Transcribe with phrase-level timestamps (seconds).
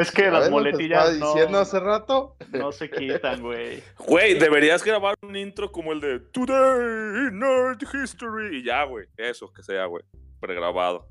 [0.00, 2.36] Es que las muletillas no, diciendo hace rato?
[2.52, 3.82] no se quitan, güey.
[3.98, 8.58] Güey, deberías grabar un intro como el de Today in Nerd History.
[8.58, 9.06] Y ya, güey.
[9.16, 10.02] Eso, que sea, güey.
[10.40, 11.06] Pregrabado.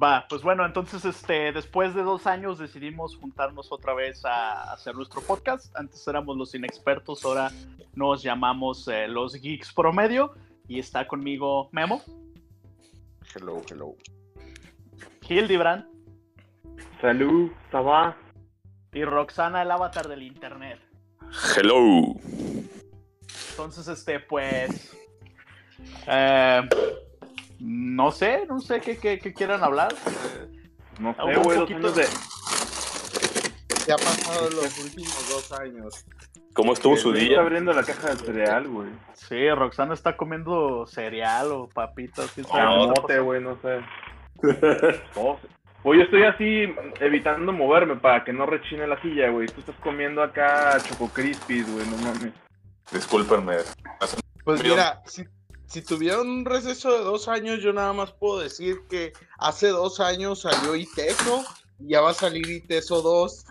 [0.00, 4.94] Va, pues bueno, entonces este, después de dos años decidimos juntarnos otra vez a hacer
[4.94, 5.74] nuestro podcast.
[5.76, 7.50] Antes éramos los inexpertos, ahora
[7.94, 10.34] nos llamamos eh, los geeks promedio.
[10.68, 12.02] Y está conmigo Memo,
[13.34, 13.96] Hello, hello.
[15.28, 15.88] Hildibran
[17.02, 18.16] Salud, va?
[18.94, 20.78] y Roxana, el avatar del internet.
[21.56, 22.14] Hello.
[23.50, 24.96] Entonces, este, pues.
[26.06, 26.62] eh,
[27.58, 29.92] no sé, no sé qué, qué- qué quieran hablar.
[31.00, 32.06] No sé, güey, poquito de...
[33.84, 36.06] ¿Qué ha pasado en los últimos dos años?
[36.54, 37.40] ¿Cómo estuvo su día?
[37.40, 38.90] abriendo la caja de cereal, güey.
[39.14, 42.30] Sí, Roxana está comiendo cereal o papitas.
[42.32, 43.24] quién sabe Ah, Camote, pasando.
[43.24, 43.80] güey, no sé.
[45.16, 45.38] No
[45.84, 49.48] yo estoy así evitando moverme para que no rechine la silla, güey.
[49.48, 52.32] Tú estás comiendo acá Choco Crispies, güey, no mames.
[52.92, 53.56] Discúlpenme.
[54.44, 55.24] Pues mira, si,
[55.66, 60.00] si tuvieron un receso de dos años, yo nada más puedo decir que hace dos
[60.00, 61.44] años salió ITESO
[61.80, 63.44] y ya va a salir ITESO 2.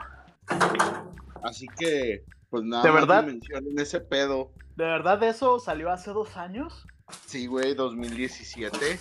[1.43, 3.23] Así que, pues nada ¿De verdad?
[3.23, 4.51] mencionen ese pedo.
[4.75, 6.85] ¿De verdad eso salió hace dos años?
[7.25, 8.99] Sí, güey, 2017.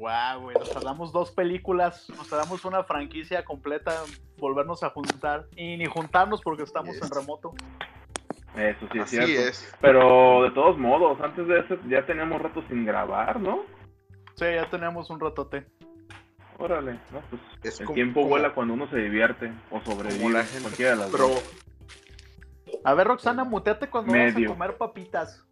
[0.00, 3.92] Guau, güey, nos tardamos dos películas, nos tardamos una franquicia completa,
[4.38, 7.02] volvernos a juntar y ni juntarnos porque estamos Yes.
[7.04, 7.52] en remoto.
[8.56, 9.42] Eso sí es Así cierto.
[9.50, 9.74] es.
[9.82, 13.60] Pero de todos modos, antes de eso ya teníamos rato sin grabar, ¿no?
[14.36, 15.66] Sí, ya teníamos un ratote.
[16.58, 20.22] Órale, no, pues Es el como- tiempo como- vuela cuando uno se divierte o sobrevive,
[20.22, 20.62] Como la gente.
[20.62, 21.44] cualquiera de las Pero, dos.
[22.84, 24.48] A ver, Roxana, muteate cuando vas Medio.
[24.48, 25.44] a comer papitas.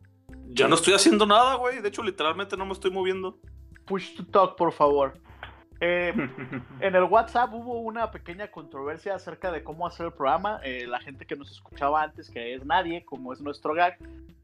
[0.46, 1.80] Ya no estoy haciendo nada, güey.
[1.80, 3.38] De hecho, literalmente no me estoy moviendo.
[3.88, 5.14] Push to talk, por favor.
[5.80, 6.12] Eh,
[6.80, 10.60] en el WhatsApp hubo una pequeña controversia acerca de cómo hacer el programa.
[10.64, 13.96] Eh, la gente que nos escuchaba antes, que es nadie, como es nuestro gag,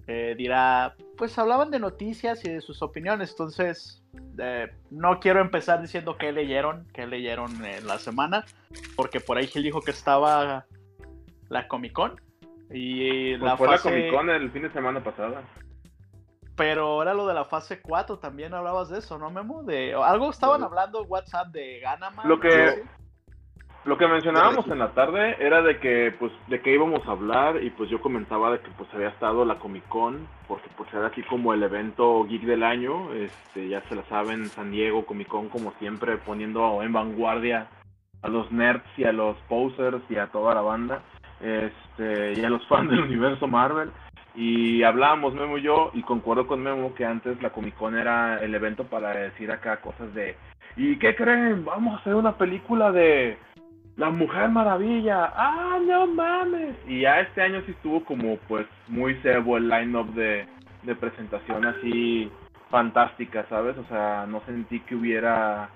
[0.07, 3.31] eh, dirá, pues hablaban de noticias y de sus opiniones.
[3.31, 4.03] Entonces,
[4.39, 8.45] eh, no quiero empezar diciendo qué leyeron, qué leyeron en la semana,
[8.97, 10.67] porque por ahí Gil dijo que estaba
[11.49, 12.21] la Comic Con.
[12.71, 15.43] Y Pues la fue fase, la Comic Con el fin de semana pasada.
[16.57, 19.63] Pero era lo de la fase 4, también hablabas de eso, ¿no, Memo?
[19.63, 20.67] De algo estaban Sí.
[20.67, 22.29] hablando en WhatsApp de Ganaman.
[22.29, 22.81] Lo que- así.
[23.85, 27.63] Lo que mencionábamos en la tarde era de que, pues, de qué íbamos a hablar
[27.63, 31.09] y pues yo comentaba de que pues había estado la Comic Con, porque pues era
[31.09, 35.29] aquí como el evento geek del año, este, ya se la saben, San Diego, Comic
[35.29, 37.67] Con como siempre poniendo en vanguardia
[38.23, 41.03] a los nerds y a los posers y a toda la banda,
[41.43, 43.91] este, y a los fans del universo Marvel.
[44.35, 48.43] Y hablábamos Memo y yo, y concuerdo con Memo que antes la Comic Con era
[48.43, 50.37] el evento para decir acá cosas de
[50.77, 51.65] ¿Y qué creen?
[51.65, 53.39] Vamos a hacer una película de
[53.97, 55.33] La Mujer Maravilla.
[55.37, 56.75] ¡Ah, no mames!
[56.89, 60.47] Y ya este año sí estuvo como pues muy cebo el line-up de,
[60.83, 62.29] de presentación así
[62.71, 63.79] fantástica, ¿sabes?
[63.79, 65.71] O sea, no sentí que hubiera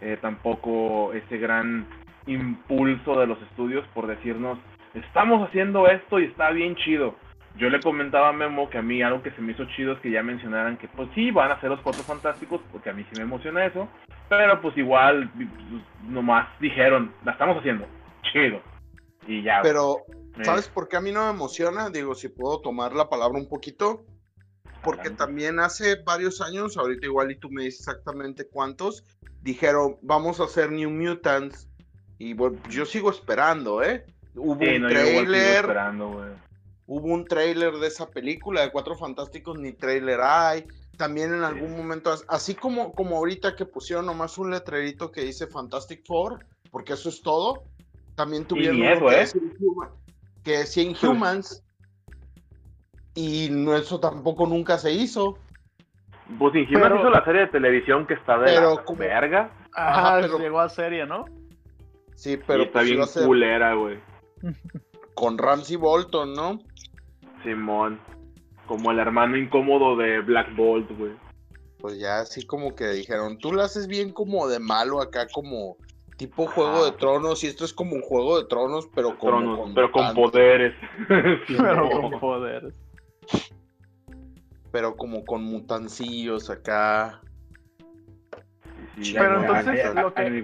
[0.00, 1.86] eh, tampoco ese gran
[2.26, 4.58] impulso de los estudios por decirnos,
[4.94, 7.14] estamos haciendo esto y está bien chido.
[7.56, 10.00] Yo le comentaba a Memo que a mí algo que se me hizo chido es
[10.00, 13.04] que ya mencionaran que pues sí, van a ser los cuatro fantásticos, porque a mí
[13.10, 13.88] sí me emociona eso,
[14.28, 15.48] pero pues igual pues,
[16.08, 17.86] nomás dijeron, la estamos haciendo,
[18.32, 18.60] chido.
[19.26, 19.60] Y ya.
[19.62, 19.98] pero
[20.38, 21.90] eh, ¿sabes por qué a mí no me emociona?
[21.90, 24.04] Digo, si puedo tomar la palabra un poquito.
[24.82, 25.24] Porque Adelante.
[25.24, 29.04] también hace varios años, ahorita igual y tú me dices exactamente cuántos,
[29.42, 31.68] dijeron, vamos a hacer New Mutants.
[32.18, 34.06] Y bueno, yo sigo esperando, ¿eh?
[34.34, 36.30] Hubo sí, un no, yo igual sigo trailer, esperando, güey.
[36.92, 40.64] Hubo un trailer de esa película de Cuatro Fantásticos, ni trailer hay.
[40.96, 45.20] También en algún momento, as- así como, como ahorita que pusieron nomás un letrerito que
[45.22, 47.62] dice Fantastic Four, porque eso es todo,
[48.16, 49.18] también tuvieron eso, que ¿eh?
[49.20, 49.90] decía Inhuma-
[50.42, 51.62] que decía Inhumans,
[53.14, 55.38] y no, eso tampoco nunca se hizo.
[56.38, 59.52] Pues Inhuman Pero- hizo la serie de televisión que está de Pero la como- verga.
[59.74, 61.24] Ajá, Ajá, pero- llegó a serie, ¿no?
[62.16, 63.98] Sí, Pero pero está pues bien culera, güey.
[65.14, 66.58] con Ramsey Bolton, ¿no?
[67.42, 68.00] Simón.
[68.66, 71.12] Como el hermano incómodo de Black Bolt, güey.
[71.80, 75.76] Pues ya así como que dijeron, tú lo haces bien como de malo acá, como
[76.16, 76.92] tipo Juego de.
[76.92, 80.74] Tronos, y esto es como un Juego de Tronos, pero Tronos, con pero con poderes.
[81.48, 82.74] Pero con poderes.
[84.70, 87.20] pero como con mutancillos acá.
[89.00, 90.42] Sí, Pero I- entonces, lo que-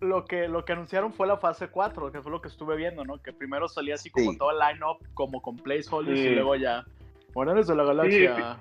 [0.00, 3.04] Lo que, lo que anunciaron fue la fase 4, que fue lo que estuve viendo,
[3.04, 3.22] ¿no?
[3.22, 4.38] Que primero salía así como Sí.
[4.38, 6.26] todo el line-up, como con placeholders, Sí.
[6.28, 6.84] y luego ya.
[7.32, 8.56] Guardianes de la Galaxia.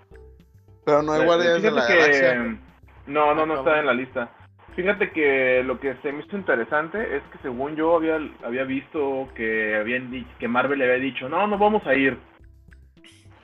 [0.86, 2.60] Pero no hay guardianes de Fíjate la que- galaxia.
[3.08, 4.30] No, no, no Ah, está en la lista.
[4.76, 9.28] Fíjate que lo que se me hizo interesante es que según yo había, había visto
[9.36, 12.18] que habían dicho, que Marvel le había dicho, no, no vamos a ir.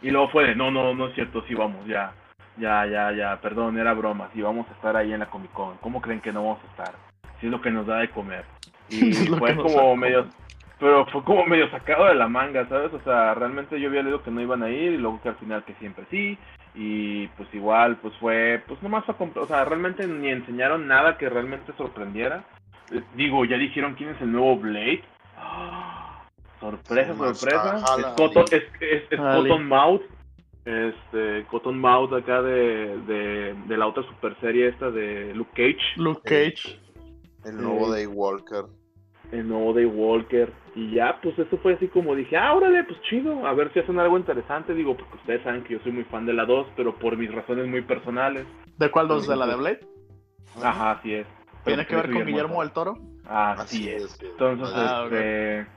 [0.01, 2.13] Y luego fue de, no, no, no es cierto, sí vamos, ya,
[2.57, 5.77] ya, ya, ya, perdón, era broma, sí vamos a estar ahí en la Comic Con.
[5.77, 6.95] ¿Cómo creen que no vamos a estar?
[7.39, 8.45] Si es lo que nos da de comer.
[8.89, 10.25] Y fue como medio,
[10.79, 12.93] pero fue como medio sacado de la manga, ¿sabes?
[12.93, 15.35] O sea, realmente yo había leído que no iban a ir y luego que al
[15.35, 16.37] final que siempre sí.
[16.73, 21.29] Y pues igual, pues fue, pues nomás fue, o sea, realmente ni enseñaron nada que
[21.29, 22.45] realmente sorprendiera.
[22.91, 25.03] Eh, Digo, ya dijeron quién es el nuevo Blade.
[26.59, 27.77] Sorpresa, sorpresa.
[27.97, 29.17] Es, Cotton, es, es.
[29.17, 30.01] Cotton Mouth.
[30.65, 35.79] Este, Cotton Mouth acá de, de, de la otra super serie esta de Luke Cage.
[35.95, 36.77] Luke Cage.
[37.45, 37.91] El nuevo.
[37.91, 38.65] Day Walker.
[39.31, 40.51] el nuevo Day Walker.
[40.75, 43.79] Y ya, pues eso fue así como dije, ah, órale, pues chido, a ver si
[43.79, 44.73] hacen algo interesante.
[44.73, 47.31] Digo, porque ustedes saben que yo soy muy fan de la 2, pero por mis
[47.33, 48.45] razones muy personales.
[48.77, 49.27] ¿De cuál dos?
[49.27, 49.79] ¿De la de Blade?
[50.63, 51.27] Ajá, así es.
[51.65, 52.97] ¿Tiene Pero que ver con Guillermo del Toro?
[53.25, 54.11] Así es.
[54.11, 54.25] sí.
[54.31, 55.67] Entonces, Ah, este,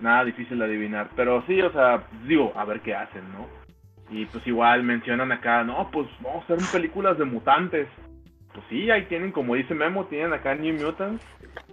[0.00, 1.10] nada difícil de adivinar.
[1.16, 3.46] Pero sí, o sea, digo, a ver qué hacen, ¿no?
[4.10, 7.88] Y pues igual mencionan acá, no, pues vamos a hacer películas de mutantes.
[8.58, 11.22] Pues sí, ahí tienen, como dice Memo, tienen acá New Mutants.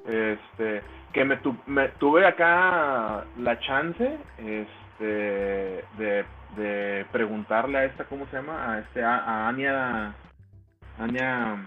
[0.08, 0.84] Este,
[1.14, 5.04] que me, tu- me tuve acá la chance, este,
[5.98, 8.72] de, de preguntarle a esta, ¿cómo se llama?
[8.72, 10.14] A este, a, a Anya,
[11.00, 11.66] Anya,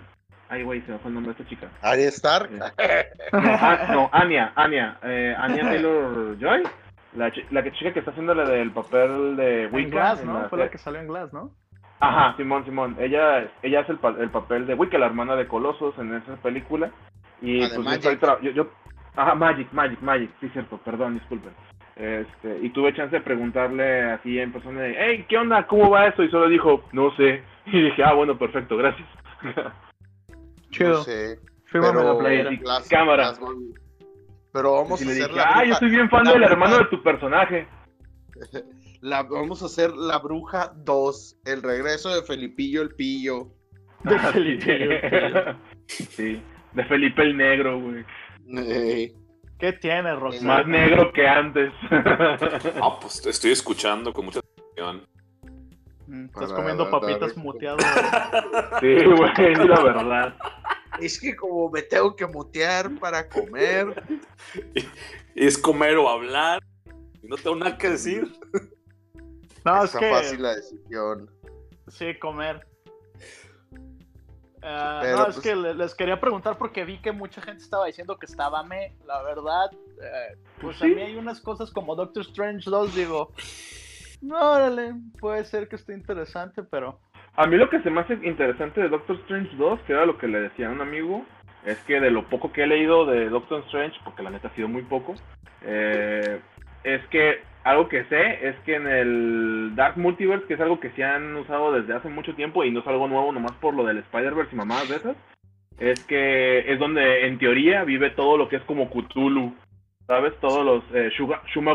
[0.51, 1.69] ay güey, se me fue el nombre de esta chica.
[1.83, 2.51] Arya Stark.
[2.53, 2.61] No,
[3.61, 6.63] ah, no, Anya, Anya, eh, Anya Taylor Joy,
[7.17, 9.91] la, chi- la que chica que está haciendo la del papel de En Wicca.
[9.91, 10.43] Glass, en ¿no?
[10.43, 11.51] la Fue la que salió en Glass, ¿no?
[12.01, 12.97] Ajá, Simón, Simón.
[12.99, 16.37] Ella, ella hace el, pa- el papel de Wicca, la hermana de Colossus en esa
[16.37, 16.91] película.
[17.43, 18.71] Y Ah, pues yo estoy yo, yo-
[19.17, 21.53] ajá, Magic, Magic, Magic, sí cierto, perdón, disculpen.
[21.97, 25.67] Este, y tuve chance de preguntarle así en persona de, hey, ¿qué onda?
[25.67, 26.23] ¿Cómo va eso?
[26.23, 27.43] Y solo dijo, no sé.
[27.67, 29.07] Y dije, ah, bueno, perfecto, gracias.
[30.71, 30.91] Chido.
[30.99, 31.39] No sé.
[31.67, 32.51] Fírmame pero la playera.
[32.63, 33.23] Las- cámara.
[33.29, 33.41] las-
[34.53, 36.43] pero vamos y a le hacer dije, la ah, yo soy bien fan la del
[36.45, 37.67] hermano de tu personaje.
[39.01, 43.49] la- vamos a hacer la bruja 2, el regreso de Felipillo el Pillo.
[44.05, 45.57] De Felipe.
[45.87, 46.43] sí,
[46.73, 48.05] de Felipe el Negro, güey.
[48.57, 49.13] Eh,
[49.59, 50.47] ¿Qué tiene, Roxanne?
[50.47, 51.73] Más negro que antes.
[52.81, 55.05] Ah, pues te estoy escuchando con mucha atención.
[56.07, 57.79] Mm, Estás comiendo papitas muteado.
[58.81, 60.37] sí, güey, es la verdad.
[61.01, 64.03] es que como me tengo que mutear para comer.
[65.35, 66.61] Es comer o hablar.
[67.23, 68.27] Y no tengo nada que decir.
[69.69, 70.11] No, es Está que...
[70.11, 71.31] fácil la decisión.
[71.89, 72.67] Sí, comer.
[74.63, 77.63] Ah, Pero, no, es pues- que le- les quería preguntar porque vi que mucha gente
[77.63, 79.71] estaba diciendo que estaba me, la verdad.
[80.03, 80.95] eh, pues Pues a sí.
[80.95, 83.33] mí hay unas cosas como Doctor Strange 2, digo,
[84.21, 86.99] no, órale, puede ser que esté interesante, pero
[87.37, 90.19] A mí lo que se me hace interesante de Doctor Strange 2, que era lo
[90.19, 91.25] que le decía a un amigo,
[91.65, 94.55] es que de lo poco que he leído de Doctor Strange, porque la neta ha
[94.57, 95.15] sido muy poco,
[95.63, 96.41] eh,
[96.83, 100.91] es que algo que sé es que en el Dark Multiverse, que es algo que
[100.93, 103.85] se han usado desde hace mucho tiempo y no es algo nuevo nomás por lo
[103.85, 105.17] del Spider-Verse y mamadas de esas,
[105.79, 109.55] es que es donde en teoría vive todo lo que es como Cthulhu,
[110.07, 110.33] ¿sabes?
[110.41, 111.75] Todos los eh, Shuma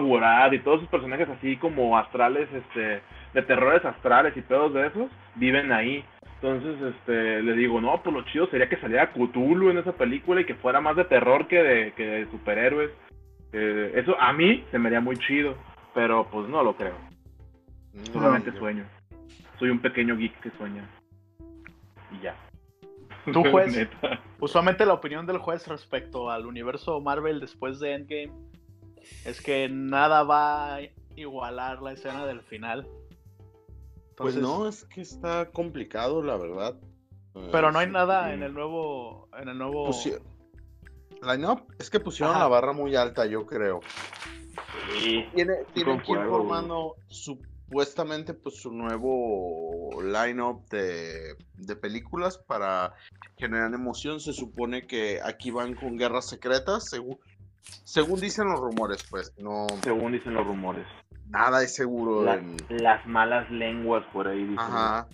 [0.52, 3.02] y todos esos personajes así como astrales, este,
[3.34, 6.04] de terrores astrales y pedos de esos, viven ahí.
[6.42, 10.42] Entonces, este, le digo, no, pues lo chido sería que saliera Cthulhu en esa película
[10.42, 12.90] y que fuera más de terror que de, que de superhéroes.
[13.54, 15.56] Eh, eso a mí se me haría muy chido,
[15.94, 16.96] pero pues no lo creo.
[18.12, 18.86] Solamente No, sueño.
[19.60, 20.90] Soy un pequeño geek que sueña.
[22.12, 22.36] Y ya.
[23.32, 23.76] Tú, juez.
[23.76, 24.20] Neta.
[24.40, 28.32] usualmente la opinión del juez respecto al universo Marvel después de Endgame
[29.26, 30.80] es que nada va a
[31.16, 32.88] igualar la escena del final.
[34.18, 36.76] Pues no, es que está complicado, la verdad.
[37.52, 39.88] Pero no hay Eh, nada en el nuevo, en el nuevo.
[39.88, 40.20] Pusi-
[41.24, 42.44] Line-up, es que pusieron Ajá.
[42.44, 43.80] la barra muy alta, yo creo.
[45.00, 45.26] Sí.
[45.34, 52.94] Tiene, tienen que ir formando supuestamente pues su nuevo line-up de, de películas para
[53.38, 54.20] generar emoción.
[54.20, 57.18] Se supone que aquí van con guerras secretas, según,
[57.84, 59.34] según dicen los rumores, pues.
[59.38, 60.86] No, Según dicen los rumores.
[61.28, 62.24] nada es seguro.
[62.24, 64.60] La- en- las malas lenguas por ahí dicen.
[64.60, 65.08] Ajá.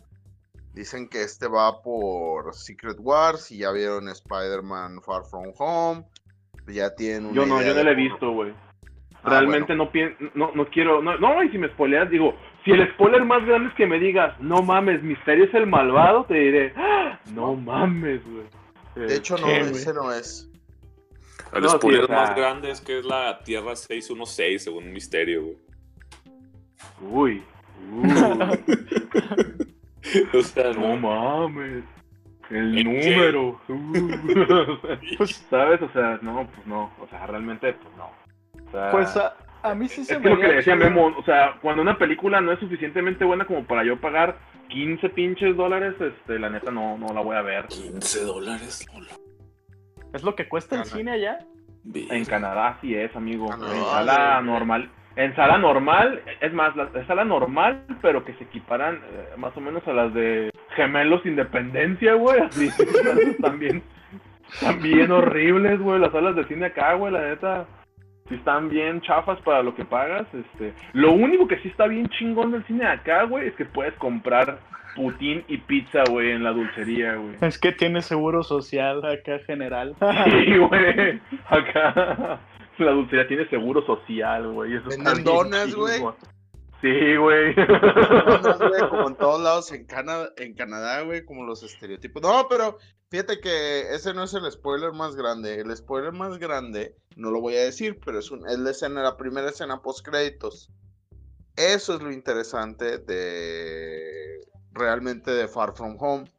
[0.73, 6.05] Dicen que este va por Secret Wars y ya vieron Spider-Man Far From Home.
[6.67, 8.53] Ya tienen una Yo no, idea yo no la he visto, güey.
[9.23, 12.71] Ah, Realmente no pienso, no, no quiero, no, no, y si me spoileas, digo, si
[12.71, 16.35] el spoiler más grande es que me digas, no mames, Misterio es el malvado, te
[16.35, 18.45] diré, "Ah, no mames, güey.
[19.07, 20.49] De hecho, no, ese no es.
[21.53, 24.85] El No, sí, spoiler o sea- más grande es que es la Tierra 616, según
[24.85, 25.43] un misterio,
[27.01, 27.01] güey.
[27.01, 27.43] uy,
[27.91, 28.09] uy,
[30.33, 30.97] O sea, no no.
[30.97, 31.83] mames.
[32.49, 33.61] El número.
[33.67, 34.77] Uh.
[35.17, 35.81] Pues, ¿Sabes?
[35.83, 36.91] O sea, no, pues no.
[36.99, 38.09] O sea, realmente, pues no.
[38.69, 39.33] O sea, pues a,
[39.63, 40.75] a mí sí se es me que lo que le decía.
[40.75, 44.37] Memo, o sea, cuando una película no es suficientemente buena como para yo pagar
[44.69, 47.65] 15 pinches dólares, este, la neta no, no la voy a ver.
[47.67, 48.85] 15 dólares.
[48.93, 49.07] no lo-
[50.13, 51.39] ¿Es lo que cuesta el cine allá?
[51.93, 53.49] En Canadá sí es, amigo.
[53.51, 54.53] Ah, en sala no.
[54.53, 54.89] normal.
[55.15, 59.55] En sala normal, es más, la, la sala normal, pero que se equiparan eh, más
[59.57, 62.39] o menos a las de Gemelos Independencia, güey.
[62.39, 62.69] Así,
[63.41, 63.83] también,
[64.61, 65.99] también horribles, güey.
[65.99, 67.65] Las salas de cine acá, güey, la neta.
[68.29, 70.27] Sí están bien chafas para lo que pagas.
[70.33, 73.93] Este, lo único que sí está bien chingón del cine acá, güey, es que puedes
[73.95, 74.59] comprar
[74.95, 77.35] putín y pizza, güey, en la dulcería, güey.
[77.41, 79.95] Es que tiene seguro social acá general.
[80.25, 81.21] Sí, güey.
[81.47, 82.39] Acá
[82.77, 84.75] la dulcería tiene seguro social, güey.
[84.75, 86.01] Eso Venden donas, güey.
[86.81, 87.53] Sí, güey.
[88.89, 92.21] Como en todos lados en Canadá, en Canadá, güey, como los estereotipos.
[92.21, 92.77] No, pero
[93.09, 95.59] fíjate que ese no es el spoiler más grande.
[95.59, 99.03] El spoiler más grande, no lo voy a decir, pero es, un, es la escena,
[99.03, 100.71] la primera escena post créditos.
[101.55, 104.39] Eso es lo interesante de
[104.71, 106.31] realmente de Far From Home.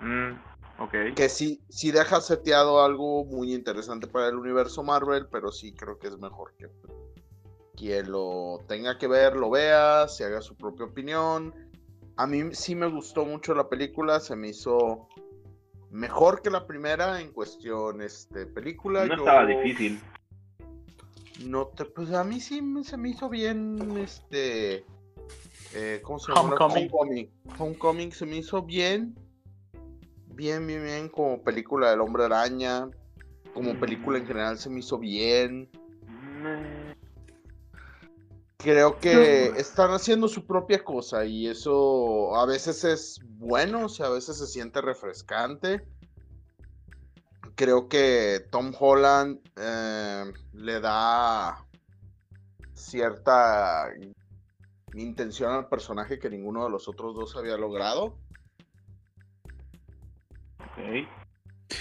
[0.00, 1.14] Mm, ok.
[1.14, 5.98] Que sí, sí deja seteado algo muy interesante para el universo Marvel, pero sí creo
[5.98, 6.68] que es mejor que
[7.80, 11.54] quien lo tenga que ver, lo vea, se haga su propia opinión.
[12.16, 15.08] A mí sí me gustó mucho la película, se me hizo
[15.90, 19.06] mejor que la primera en cuestión este película.
[19.06, 20.00] No Yo- estaba difícil.
[21.44, 24.84] No te, pues a mí sí se me hizo bien, este,
[25.74, 26.50] eh, ¿cómo se llama?
[26.50, 26.90] Homecoming.
[26.92, 27.30] Homecoming.
[27.58, 29.14] Homecoming se me hizo bien,
[30.34, 32.88] bien, bien, bien como película del Hombre Araña,
[33.54, 35.70] como película en general se me hizo bien.
[38.62, 44.06] Creo que están haciendo su propia cosa y eso a veces es bueno, o sea,
[44.06, 45.82] a veces se siente refrescante.
[47.54, 51.64] Creo que Tom Holland eh, le da
[52.74, 53.90] cierta
[54.94, 58.18] intención al personaje que ninguno de los otros dos había logrado.
[60.58, 61.06] ok.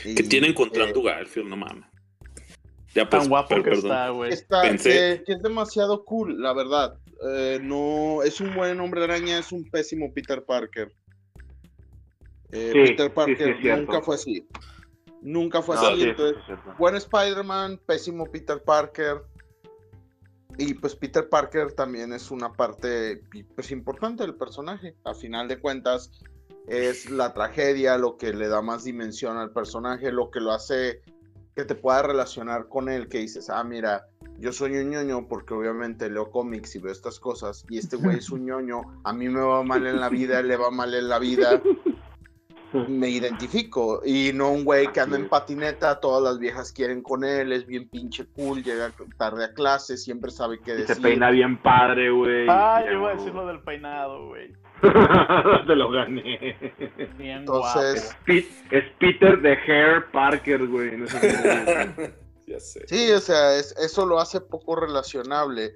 [0.05, 1.88] y Que tienen contra que- Andrew Garfield, no mames.
[2.95, 3.85] Ya pues, Tan guapo per- que perdón.
[3.85, 4.33] está, güey.
[4.33, 6.97] Está, Pensé- que, que es demasiado cool, la verdad.
[7.29, 10.91] Eh, no, es un buen hombre araña, es un pésimo Peter Parker.
[12.51, 14.47] Eh, Sí, Peter Parker sí, nunca fue así.
[15.21, 16.03] Nunca fue No, así.
[16.03, 16.41] entonces,
[16.77, 19.21] buen Spider-Man, pésimo Peter Parker.
[20.57, 23.21] Y pues Peter Parker también es una parte
[23.55, 24.95] pues, importante del personaje.
[25.05, 26.09] A final de cuentas,
[26.67, 31.01] es la tragedia lo que le da más dimensión al personaje, lo que lo hace
[31.55, 34.05] que te pueda relacionar con él, que dices, ah, mira,
[34.37, 38.17] yo soy un ñoño porque obviamente leo cómics y veo estas cosas, y este güey
[38.17, 41.09] es un ñoño, a mí me va mal en la vida, le va mal en
[41.09, 41.61] la vida,
[42.87, 47.23] me identifico, y no un güey que anda en patineta, todas las viejas quieren con
[47.23, 50.95] él, es bien pinche cool, llega tarde a clase, siempre sabe qué Y decir.
[50.95, 52.45] se peina bien padre, güey.
[52.47, 54.53] Ah, yo iba a decir lo del peinado, güey.
[55.67, 56.57] Te lo gané.
[57.17, 58.47] Bien Entonces, guapo.
[58.71, 60.97] Es Peter de Hair Parker, güey.
[60.97, 62.13] No sé
[62.47, 62.87] ya sé.
[62.87, 65.75] Sí, o sea, es- eso lo hace poco relacionable.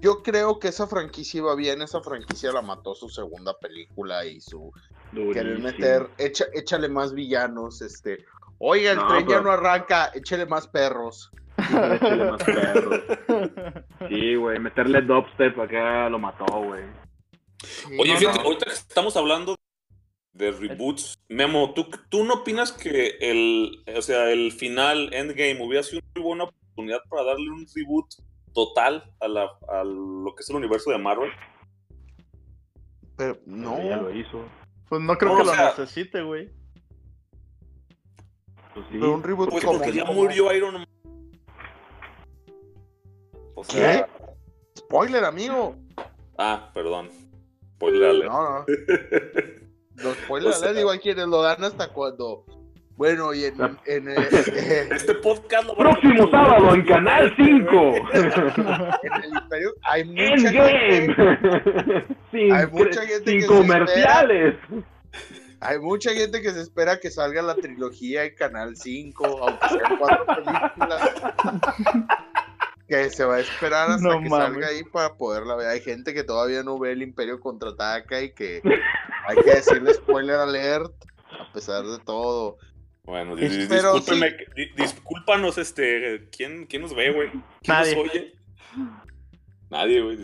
[0.00, 4.40] Yo creo que esa franquicia iba bien, esa franquicia la mató su segunda película y
[4.40, 4.72] su
[5.14, 5.62] cómo- querer Durísimo.
[5.62, 8.24] meter, echa- échale más villanos, este,
[8.58, 11.30] oiga, el No, tren ya no arranca, échale más perros.
[11.58, 13.00] Échale más perros.
[14.08, 14.58] Sí, güey.
[14.60, 16.84] Meterle dubstep acá lo mató, güey.
[17.98, 18.44] Oye, No, fíjate, no.
[18.44, 19.54] ahorita que estamos hablando
[20.32, 25.82] de reboots, Memo, ¿tú, ¿tú no opinas que el, o sea, el final, Endgame, hubiera
[25.82, 28.06] sido una muy buena oportunidad para darle un reboot
[28.54, 31.30] total a, la, a lo que es el universo de Marvel?
[33.16, 34.44] Pero Ya no, lo hizo.
[34.88, 36.50] Pues no creo No, que lo sea- necesite, güey.
[38.74, 38.92] Pues sí.
[38.92, 40.86] pero un reboot Pues como porque ya murió Iron Man.
[43.56, 44.04] O ¿Qué?
[44.78, 45.74] Spoiler, amigo.
[46.38, 47.10] ah, perdón.
[47.78, 48.30] Spoiler alert.
[48.30, 48.64] No, no.
[50.04, 52.44] Los spoilers, O sea- hay quienes lo dan hasta cuando.
[52.96, 53.54] Bueno, y en,
[53.86, 54.16] en, eh,
[54.92, 57.94] Este podcast lo van a- Próximo sábado en Canal 5.
[58.14, 61.14] en el Imperio hay mucha Endgame.
[61.14, 64.54] gente, sin Hay mucha gente sin que se comerciales.
[65.60, 69.96] hay mucha gente que se espera que salga la trilogía en Canal 5, aunque sean
[69.98, 71.10] cuatro películas.
[72.88, 74.48] Que se va a esperar hasta No que mames.
[74.54, 75.68] salga ahí para poderla ver.
[75.68, 78.62] Hay gente que todavía no ve el Imperio contraataca y que
[79.26, 80.92] hay que decirle spoiler alert
[81.38, 82.56] a pesar de todo.
[83.04, 87.30] Bueno, di- di- Pero discúlpeme, di- discúlpanos, este, ¿quién, quién nos ve, güey?
[87.30, 87.94] ¿Quién Nadie.
[87.96, 88.32] nos oye?
[89.70, 90.18] Nadie, güey.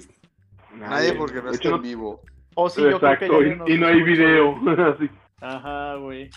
[0.75, 2.21] Nadie porque no está en vivo.
[2.56, 4.54] O sí, yo creo que Exacto, y, no hay video.
[4.94, 5.11] Así.
[5.40, 6.30] Ajá, güey.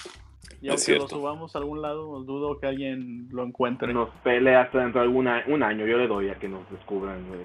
[0.62, 3.94] Y aunque lo subamos a algún lado, dudo que alguien lo encuentre.
[3.94, 7.28] Nos pelea hasta dentro de alguna, un año, yo le doy a que nos descubran,
[7.28, 7.42] güey.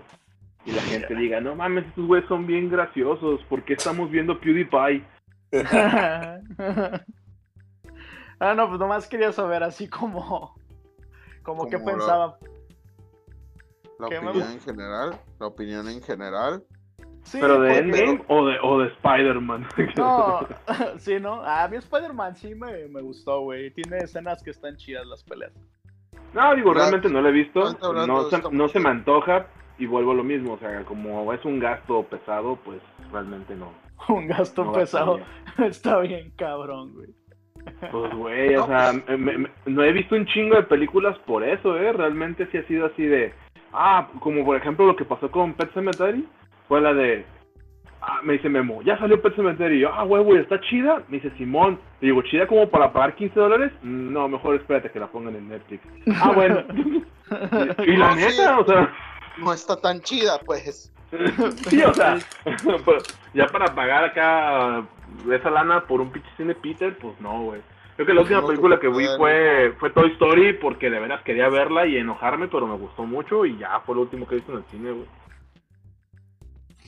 [0.65, 4.41] Y la gente diga, no mames, estos güeyes son bien graciosos, ¿por qué estamos viendo
[4.41, 5.05] PewDiePie?
[8.41, 10.55] ah, no, pues nomás quería saber así como,
[11.43, 12.39] como qué pensaba.
[13.99, 16.65] La opinión en general, la opinión en general.
[17.31, 19.67] ¿Pero de Endgame o de, o de Spider-Man?
[19.97, 20.47] No,
[20.99, 21.43] sí, ¿no?
[21.43, 23.71] A mí Spider-Man sí me, me gustó, güey.
[23.71, 25.53] Tiene escenas que están chidas las peleas.
[26.35, 27.61] No, digo, realmente no lo he visto.
[28.07, 29.47] No, se, no se me antoja
[29.79, 30.55] y vuelvo a lo mismo.
[30.55, 32.81] O sea, como es un gasto pesado, pues
[33.13, 33.73] realmente no.
[34.09, 35.21] un gasto pesado.
[35.59, 37.09] Está bien cabrón, güey.
[37.93, 38.93] Pues, güey, o sea,
[39.67, 41.93] no he visto un chingo de películas por eso, ¿eh?
[41.93, 43.33] Realmente sí ha sido así de...
[43.73, 46.27] Ah, como por ejemplo lo que pasó con Pet Cemetery
[46.73, 47.27] fue la de.
[48.01, 49.77] Ah, me dice Memo, ya salió Pet Cemetery.
[49.77, 51.03] Y yo, ah, güey, güey, está chida.
[51.09, 53.73] Me dice Simón, le digo, ¿chida como para pagar 15 dólares?
[53.83, 55.87] No, mejor espérate que la pongan en Netflix.
[56.15, 56.65] Ah, bueno.
[57.87, 58.91] y la neta, o sea.
[59.37, 60.91] No está tan chida, pues.
[61.69, 62.17] sí, o sea,
[62.87, 64.83] pues, ya para pagar acá
[65.31, 67.61] esa lana por un pinche cine Peter, pues no, güey.
[67.97, 71.51] Creo que la última película que vi fue, fue Toy Story porque de veras quería
[71.51, 74.53] verla y enojarme, pero me gustó mucho y ya fue lo último que he visto
[74.53, 75.07] en el cine, güey.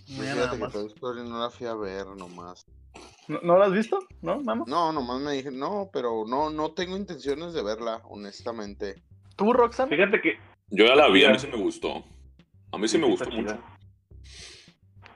[0.06, 2.66] Fíjate que Toy Story no la fui a ver nomás.
[3.28, 3.98] ¿No, la has visto?
[4.20, 4.64] ¿No, mamá?
[4.66, 9.02] No, nomás me dije, no, pero no, no tengo intenciones de verla, honestamente.
[9.36, 9.96] ¿Tú, Roxanne?
[9.96, 10.38] Fíjate que...
[10.70, 12.04] Yo ya la vi, a mí sí me gustó.
[12.72, 13.58] A mí sí, me gustó mucho.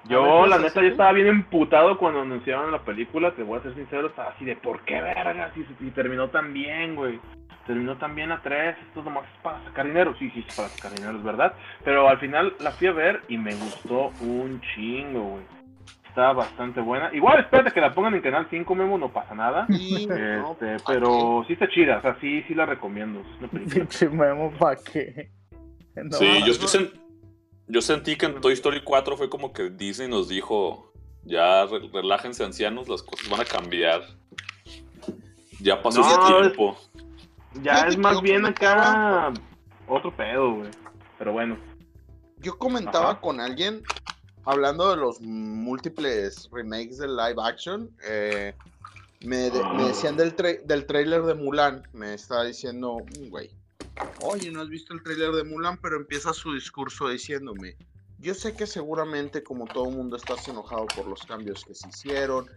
[0.08, 3.74] Yo, la neta, yo estaba bien emputado cuando anunciaron la película, te voy a ser
[3.74, 5.52] sincero, estaba así de, ¿por qué vergas?
[5.54, 7.20] Y, y terminó tan bien, güey
[7.68, 10.90] terminó también a tres, esto nomás es para sacar dinero, sí, sí, es para sacar
[10.94, 11.52] dinero, es verdad,
[11.84, 15.44] pero al final la fui a ver y me gustó un chingo, güey.
[16.08, 17.14] Estaba bastante buena.
[17.14, 19.66] Igual, espérate que la pongan en Canal 5, Memo, no pasa nada.
[19.68, 23.22] este, pero sí está chida, o sea, sí, sí la recomiendo.
[23.72, 25.30] Pinche Memo, ¿para qué?
[26.12, 26.52] sí, yo,
[27.66, 30.90] yo sentí que en Toy Story 4 fue como que Disney nos dijo,
[31.22, 34.00] ya relájense ancianos, las cosas van a cambiar.
[35.60, 36.78] Ya pasó ese tiempo.
[37.62, 39.32] Ya es más bien acá
[39.88, 40.70] otro pedo, güey.
[41.18, 41.58] Pero bueno.
[42.38, 43.82] Yo comentaba con alguien,
[44.44, 48.54] hablando de los múltiples remakes de live action, eh,
[49.24, 50.34] me, decían del,
[50.64, 51.82] del trailer de Mulan.
[51.92, 53.50] Me estaba diciendo, mm, güey,
[54.22, 57.76] oye, no has visto el trailer de Mulan, pero empieza su discurso diciéndome,
[58.20, 61.88] yo sé que seguramente como todo el mundo estás enojado por los cambios que se
[61.88, 62.48] hicieron,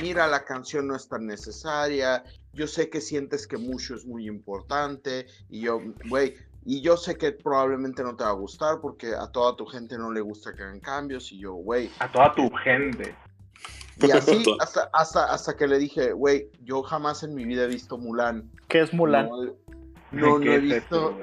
[0.00, 4.26] mira, la canción no es tan necesaria, yo sé que sientes que mucho es muy
[4.26, 6.34] importante, y yo, güey,
[6.64, 9.96] y yo sé que probablemente no te va a gustar porque a toda tu gente
[9.96, 11.90] no le gusta que hagan cambios, y yo, güey.
[11.98, 13.14] A toda tu gente.
[14.02, 17.68] Y así, hasta, hasta, hasta que le dije, güey, yo jamás en mi vida he
[17.68, 18.50] visto Mulan.
[18.68, 19.28] ¿Qué es Mulan?
[20.12, 21.16] No, no, he visto.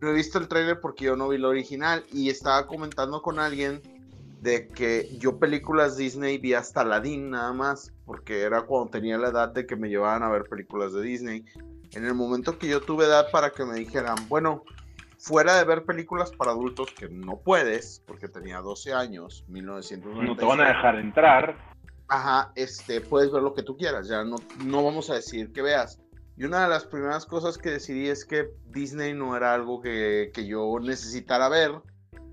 [0.00, 3.38] no he visto el trailer porque yo no vi lo original y estaba comentando con
[3.38, 3.80] alguien
[4.40, 9.28] de que yo películas Disney vi hasta Aladdin nada más, porque era cuando tenía la
[9.28, 11.44] edad de que me llevaban a ver películas de Disney.
[11.92, 14.64] En el momento que yo tuve edad para que me dijeran, bueno,
[15.18, 20.32] fuera de ver películas para adultos que no puedes, porque tenía 12 años, 1990.
[20.32, 21.56] No te van a dejar entrar.
[22.08, 25.62] Ajá, este, puedes ver lo que tú quieras, ya no, no vamos a decir que
[25.62, 25.98] veas.
[26.36, 30.30] Y una de las primeras cosas que decidí es que Disney no era algo que,
[30.34, 31.72] que yo necesitara ver,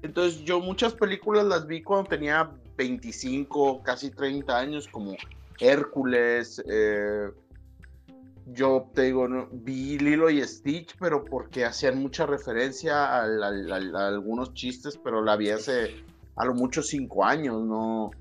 [0.04, 5.16] entonces yo muchas películas las vi cuando tenía 25, casi 30 años, como
[5.60, 6.62] Hércules.
[6.70, 7.32] Eh,
[8.48, 14.54] yo te digo, no, vi Lilo y Stitch, pero porque hacían mucha referencia a, algunos
[14.54, 16.04] chistes, pero la vi hace
[16.36, 18.12] a lo mucho 5 años, ¿no?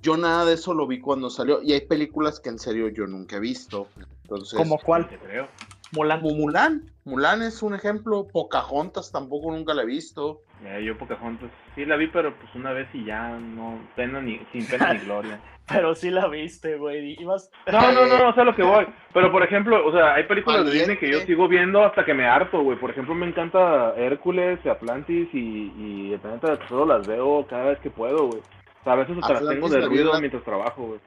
[0.00, 1.62] Yo nada de eso lo vi cuando salió.
[1.62, 3.88] Y hay películas que en serio yo nunca he visto.
[4.22, 5.08] Entonces, ¿Como cuál?
[5.08, 5.48] Te creo.
[5.92, 6.22] Mulan.
[6.22, 6.92] Mulan.
[7.04, 8.28] Mulan es un ejemplo.
[8.28, 10.42] Pocahontas tampoco nunca la he visto.
[10.84, 14.66] Yo Pocahontas sí la vi, pero pues una vez y ya no, pena ni, sin
[14.70, 15.40] pena ni gloria.
[15.68, 17.16] pero sí la viste, güey.
[17.16, 18.86] No, no, no, no sé lo que voy.
[19.12, 22.14] Pero por ejemplo, o sea, hay películas de Disney que yo sigo viendo hasta que
[22.14, 22.78] me harto, güey.
[22.78, 27.70] Por ejemplo, me encanta Hércules, Atlantis y, y el planeta del tesoro las veo cada
[27.70, 28.40] vez que puedo, güey.
[28.40, 31.00] O sea, a veces hasta las tengo de ruido mientras trabajo, güey.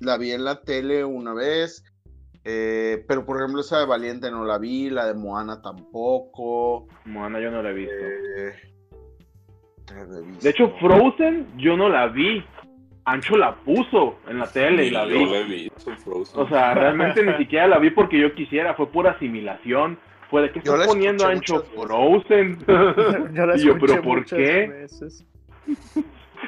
[0.00, 1.84] La vi en la tele una vez.
[2.44, 6.88] Eh, pero por ejemplo, esa de Valiente no la vi, la de Moana tampoco.
[7.04, 7.94] Moana yo no la he visto.
[7.94, 8.71] Eh,
[10.40, 12.44] de hecho, Frozen yo no la vi.
[13.04, 15.70] Ancho la puso en la tele y la vi.
[16.34, 19.98] O sea, realmente ni siquiera la vi porque yo quisiera, fue pura asimilación.
[20.30, 22.58] Fue de que está poniendo Ancho Frozen.
[23.56, 24.86] y yo, pero ¿por qué?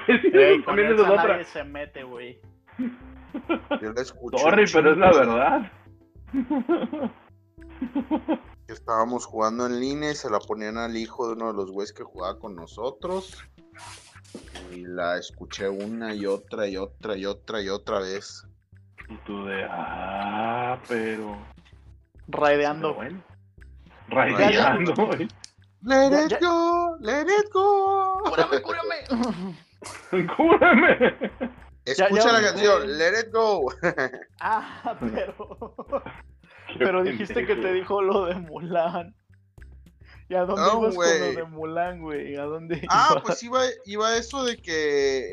[0.65, 0.97] también
[1.41, 2.39] es se mete, güey.
[3.83, 4.39] Yo la escucho.
[4.39, 5.73] Sorry, pero es la verdad.
[8.67, 11.71] Que estábamos jugando en línea y se la ponían al hijo de uno de los
[11.71, 13.37] güeyes que jugaba con nosotros.
[14.73, 18.45] Y la escuché una y otra y otra y otra y otra vez.
[19.09, 21.37] Y tú de, ah, pero...
[22.29, 22.95] Raideando.
[22.95, 23.23] Bueno.
[24.09, 25.29] Raideando, güey.
[25.83, 26.39] Let Ya, it ya.
[26.41, 28.19] go, let it go.
[28.25, 29.57] ¡Cúrame, cúrame!
[30.35, 31.15] Cúrame.
[31.85, 33.71] Escucha ya, la canción, let it go.
[34.41, 36.03] ah, pero.
[36.79, 39.15] Pero dijiste que te dijo lo de Mulan.
[40.29, 42.37] ¿Y a dónde No, ibas con lo de Mulan, güey?
[42.37, 43.25] ¿A dónde Ah, ibas?
[43.25, 45.33] pues iba, iba eso de que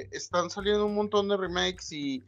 [0.00, 2.24] eh, están saliendo un montón de remakes y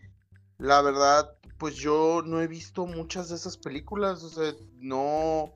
[0.59, 5.53] la verdad, pues yo no he visto muchas de esas películas, o sea, no...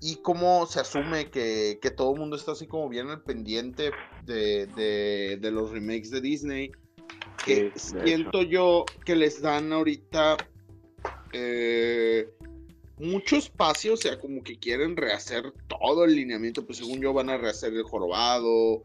[0.00, 3.90] Y cómo se asume que, que todo el mundo está así como bien al pendiente
[4.26, 6.72] de, de- de los remakes de Disney,
[7.46, 10.36] que Sí, de siento yo que les dan ahorita
[11.34, 12.28] eh,
[12.98, 17.28] mucho espacio, o sea, como que quieren rehacer todo el lineamiento, pues según yo van
[17.28, 18.84] a rehacer el jorobado,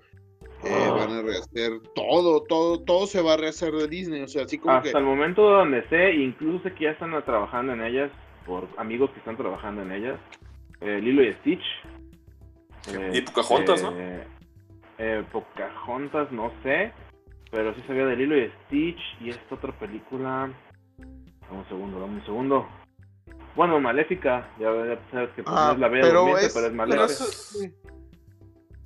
[0.64, 0.92] eh, Ah.
[0.98, 4.58] van a rehacer todo, todo, todo se va a rehacer de Disney, o sea, así
[4.58, 4.98] como Hasta que...
[4.98, 8.12] el momento donde sé, incluso sé que ya están trabajando en ellas,
[8.46, 10.20] por amigos que están trabajando en ellas.
[10.82, 11.64] Eh, Lilo y Stitch.
[12.94, 13.94] Eh, Y Pocahontas, ¿no?
[14.98, 16.92] eh, Pocahontas, no sé.
[17.52, 19.00] Pero sí sabía de Lilo y Stitch.
[19.22, 20.52] Y esta otra película.
[21.50, 22.68] Dame un segundo, dame un segundo.
[23.56, 24.48] Bueno, Maléfica.
[24.60, 24.68] Ya,
[25.12, 27.24] sabes que pues, no Ah, es la bella pero durmiente, es- pero es pero Maléfica.
[27.24, 27.74] eso- sí.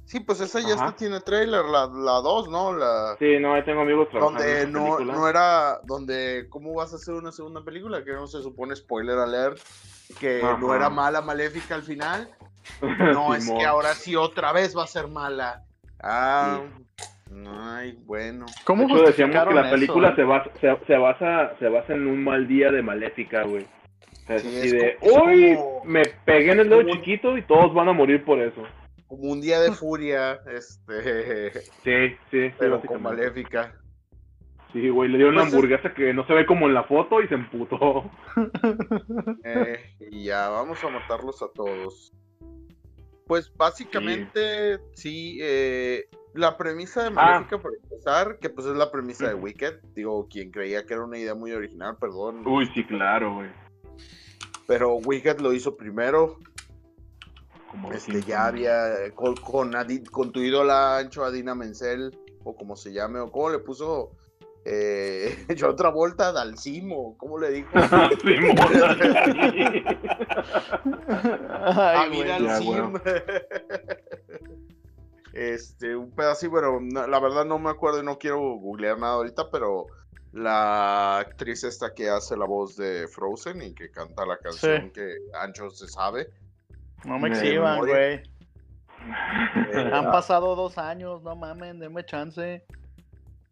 [0.06, 2.74] Sí, pues esa ya hasta tiene trailer, la 2, ¿no?
[2.74, 3.16] La...
[3.18, 7.16] Sí, no, ahí tengo amigos trabajando Donde no, no era, donde, ¿cómo vas a hacer
[7.16, 8.04] una segunda película?
[8.04, 9.58] Que no se supone, spoiler alert,
[10.20, 12.30] que no era mala, maléfica al final.
[13.18, 15.64] No, es que ahora sí otra vez va a ser mala.
[16.02, 16.62] Ah,
[17.48, 18.46] ay, bueno.
[18.66, 20.16] ¿Cómo De hecho, decíamos que la película eso?
[20.18, 23.64] se basa, se, se basa, se basa en un mal día de Maléfica, güey.
[23.64, 26.94] O sea, es Sí, así es de, hoy como- me pegué en el dedo como-
[26.94, 28.64] chiquito y todos van a morir por eso.
[29.08, 32.88] Como un día de furia, este, Sí, sí, sí, pero básicamente.
[32.88, 33.76] con maléfica.
[34.72, 36.84] Sí, güey, le dio una Pues es- hamburguesa que no se ve como en la
[36.86, 38.10] foto y se emputó.
[39.46, 39.80] Eh,
[40.12, 42.12] y ya, vamos a matarlos a todos.
[43.28, 49.28] Pues básicamente, sí, eh, la premisa de Maléfica, por empezar, que pues es la premisa
[49.28, 49.34] de.
[49.36, 53.50] Wicked, digo, quien creía que era una idea muy original, perdón, Uy, sí, claro, güey.
[54.68, 56.38] pero Wicked lo hizo primero,
[57.70, 62.76] Como este, ya había, con, con, Adi- con tu ídola Ancho Adina Menzel, o como
[62.76, 64.12] se llame, o cómo le puso
[64.66, 67.70] eh, John Travolta, Dalcimo, ¿cómo le dijo?
[68.22, 68.58] Simón.
[71.50, 72.40] a Ay, vida
[75.34, 79.14] Este, un pedacito, bueno, no- la verdad no me acuerdo y no quiero googlear nada
[79.16, 79.88] ahorita, pero
[80.32, 84.90] la actriz esta que hace la voz de Frozen y que canta la canción Sí.
[84.92, 86.30] que Ancho se sabe.
[87.06, 87.94] No me exhiban, güey.
[87.94, 88.24] eh,
[89.92, 92.64] Han pasado dos años, no mamen, denme chance.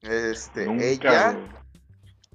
[0.01, 1.37] este, Nunca, ella,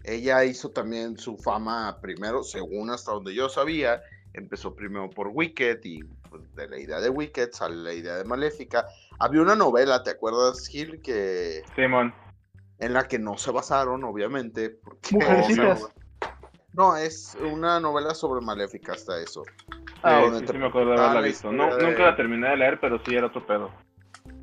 [0.04, 4.02] ella hizo también su fama primero, según hasta donde yo sabía,
[4.35, 8.24] empezó primero por Wicked y pues, de la idea de Wicked sale la idea de
[8.24, 8.87] Maléfica.
[9.18, 11.00] Había una novela, ¿te acuerdas, Gil?
[11.02, 12.14] Que Simón.
[12.79, 14.70] en la que no se basaron, obviamente.
[14.70, 15.88] Porque, Mujercitas.
[16.72, 19.42] no, es una novela sobre Maléfica hasta eso.
[20.02, 21.50] Ah, Sí, te sí me acuerdo de haberla la visto.
[21.50, 23.70] No, de- Nunca la terminé de leer, pero sí era otro pedo.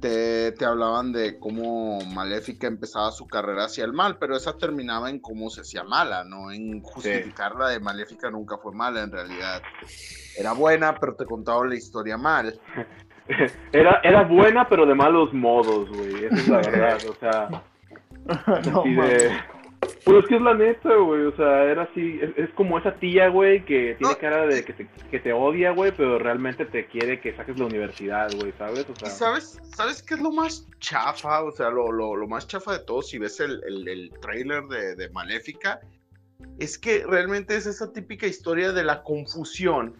[0.02, 5.10] Te, te hablaban de cómo Maléfica empezaba su carrera hacia el mal, pero esa terminaba
[5.10, 9.62] en cómo se hacía mala, no en justificarla de Maléfica nunca fue mala en realidad.
[10.36, 12.60] Era buena, pero te contaban la historia mal.
[13.72, 16.26] Era, era buena, pero de malos modos, güey.
[16.26, 16.98] Esa es la verdad.
[17.10, 17.48] O sea,
[18.72, 19.32] no, así de.
[20.06, 21.24] Pues es que es la neta, güey.
[21.24, 22.20] O sea, era así.
[22.22, 24.18] Es, es como esa tía, güey, que tiene No.
[24.18, 27.66] cara de que te, que te odia, güey, pero realmente te quiere que saques la
[27.66, 28.86] universidad, güey, ¿sabes?
[28.90, 31.44] O ¿Y sea, sabes, sabes qué es lo más chafa?
[31.44, 34.64] O sea, lo, lo- lo más chafa de todo, si ves el, el, el trailer
[34.64, 35.80] de, de Maléfica,
[36.60, 39.96] es que realmente es esa típica historia de la confusión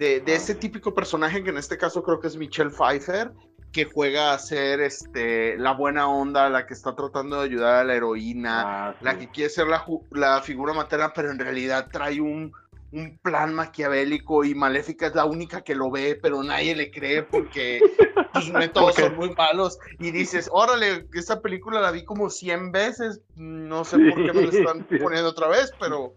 [0.00, 3.30] de, de ese típico personaje que en este caso creo que es Michelle Pfeiffer,
[3.70, 7.84] que juega a ser este, la buena onda, la que está tratando de ayudar a
[7.84, 9.04] la heroína, ah, sí.
[9.04, 12.50] la que quiere ser la, la figura materna, pero en realidad trae un,
[12.92, 17.22] un plan maquiavélico y Maléfica es la única que lo ve, pero nadie le cree
[17.22, 17.80] porque
[18.34, 19.78] sus métodos son muy malos.
[19.98, 24.32] Y dices, órale, esta película la vi como 100 veces, no sé Sí, por qué
[24.32, 26.14] me la están poniendo otra vez, pero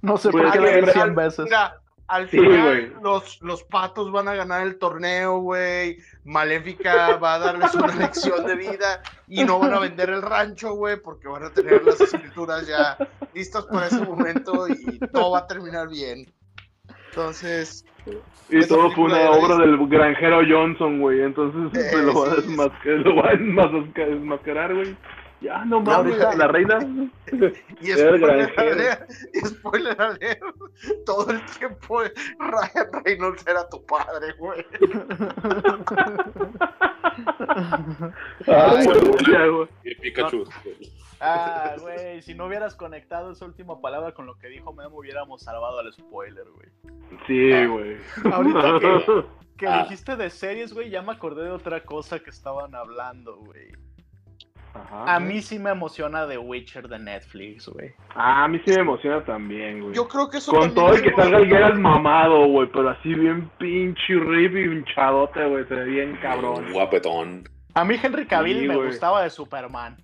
[0.00, 1.44] No sé Pues por qué la vi en 100 real- veces.
[1.44, 5.98] mira, al final los, los patos van a ganar el torneo, güey.
[6.24, 10.74] Maléfica va a darles una lección de vida y no van a vender el rancho,
[10.74, 12.96] güey, porque van a tener las escrituras ya
[13.34, 16.32] listas para ese momento y todo va a terminar bien.
[17.10, 17.84] Entonces,
[18.50, 21.22] Y todo fue una obra del granjero Johnson, güey.
[21.22, 24.96] Entonces Eh, se lo va a sí, a desmasca- desmascarar, güey.
[25.40, 26.78] Ya, no mames, la reina.
[27.80, 30.42] y spoiler alert, y spoiler alert,
[31.04, 32.00] todo el tiempo
[32.38, 34.64] Ryan Reynolds era tu padre, güey.
[38.46, 39.68] Ah, Ay, güey.
[39.84, 40.44] Y Pikachu.
[41.20, 45.42] Ah, güey, si no hubieras conectado esa última palabra con lo que dijo Memo, hubiéramos
[45.42, 46.68] salvado al spoiler, güey.
[47.26, 47.66] Sí, Ah.
[47.66, 47.96] güey.
[48.32, 49.24] Ahorita que,
[49.58, 49.82] que Ah.
[49.82, 53.72] dijiste de series, güey, ya me acordé de otra cosa que estaban hablando, güey.
[54.84, 55.14] Ajá.
[55.16, 57.94] A mí sí me emociona The Witcher de Netflix, güey.
[58.14, 59.94] Ah, a mí sí me emociona también, güey.
[59.94, 63.14] Yo creo que eso Con todo el que salga el Geralt mamado, güey, pero así
[63.14, 66.72] bien pinche rip y hinchadote, güey, se ve bien cabrón.
[66.72, 67.48] Guapetón.
[67.74, 69.96] A mí Henry Cavill Sí, me gustaba de Superman,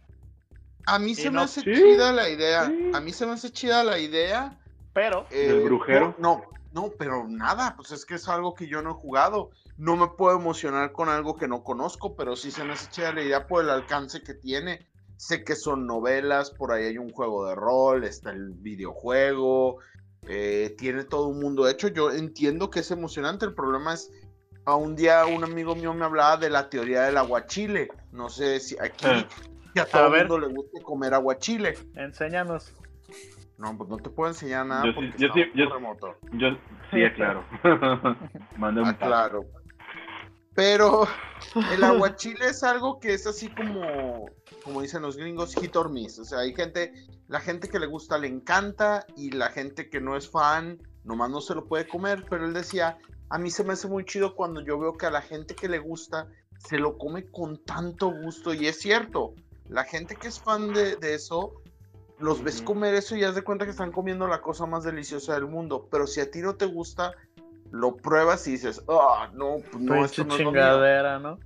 [0.87, 2.67] A mí se me no- hace Sí, chida la idea.
[2.67, 2.91] sí.
[2.93, 4.59] A mí se me hace chida la idea.
[4.93, 6.15] pero eh, ¿Del brujero?
[6.19, 6.43] No,
[6.75, 9.51] no, no, pero nada, pues es que es algo que yo no he jugado.
[9.79, 13.13] No me puedo emocionar con algo que no conozco, pero sí se me hace chida
[13.13, 14.87] la idea por el alcance que tiene.
[15.17, 19.79] Sé que son novelas, por ahí hay un juego de rol, está el videojuego,
[20.29, 21.89] eh, tiene todo un mundo hecho.
[21.89, 23.45] Yo entiendo que es emocionante.
[23.47, 24.11] El problema es,
[24.65, 27.89] a un día un amigo mío me hablaba de la teoría del aguachile.
[28.13, 29.07] No sé si aquí
[29.75, 30.29] que a todo el ver.
[30.29, 31.75] mundo le gusta comer aguachile.
[31.97, 32.73] enséñanos.
[33.59, 36.17] No, pues no te puedo enseñar nada Yo sí- porque yo estamos sí- yo- remoto.
[36.33, 36.49] Yo,
[36.91, 37.45] sí, claro.
[38.57, 39.45] Manda un Ah, claro.
[40.55, 41.07] Pero
[41.73, 44.27] el aguachile es algo que es así como,
[44.65, 46.19] como dicen los gringos, hit or miss.
[46.19, 46.93] O sea, hay gente,
[47.29, 51.31] la gente que le gusta le encanta y la gente que no es fan, nomás
[51.31, 52.25] no se lo puede comer.
[52.29, 52.99] Pero él decía,
[53.31, 55.69] a mí se me hace muy chido cuando yo veo que a la gente que
[55.69, 58.53] le gusta se lo come con tanto gusto.
[58.55, 59.35] Y es cierto,
[59.69, 61.55] la gente que es fan de, de eso,
[62.19, 65.35] los ves comer eso y haz de cuenta que están comiendo la cosa más deliciosa
[65.35, 65.89] del mundo.
[65.91, 67.13] Pero si a ti no te gusta,
[67.73, 70.61] lo pruebas y dices, ah, no, pues no, esto no es lo mío".
[70.61, 71.39] chingadera, ¿no?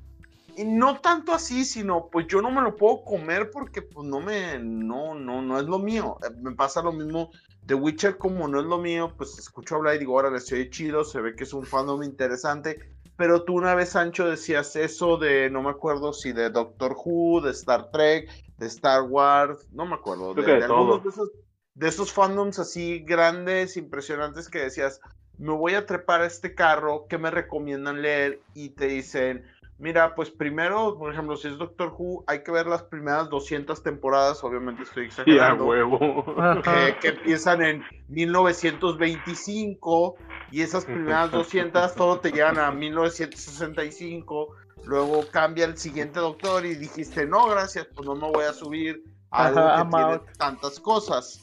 [0.56, 4.20] Y no tanto así, sino pues yo no me lo puedo comer porque pues no
[4.20, 6.16] me, no, no, no es lo mío.
[6.22, 7.30] Eh, Me pasa lo mismo
[7.62, 10.70] de Witcher como no es lo mío, pues escucho hablar y digo, ahora le estoy
[10.70, 12.78] chido, se ve que es un fandom interesante.
[13.16, 17.42] Pero tú una vez, Sancho, decías eso de, no me acuerdo si de Doctor Who,
[17.42, 21.02] de Star Trek, de Star Wars, no me acuerdo, de, Creo que de de algunos
[21.02, 21.30] de esos,
[21.74, 25.00] de esos fandoms así grandes, impresionantes que decías,
[25.38, 28.40] me voy a trepar a este carro, ¿qué me recomiendan leer?
[28.54, 29.44] Y te dicen,
[29.78, 33.82] mira, pues primero, por ejemplo, si es Doctor Who, hay que ver las primeras 200
[33.82, 36.24] temporadas, obviamente estoy Sí, a exagerando, huevo.
[36.62, 40.16] que, que empiezan en 1925
[40.52, 46.76] y esas primeras 200 todo te llevan a 1965, luego cambia el siguiente doctor y
[46.76, 50.22] dijiste, no, gracias, pues no me voy a subir a algo Ajá, que tiene out.
[50.38, 51.42] tantas cosas.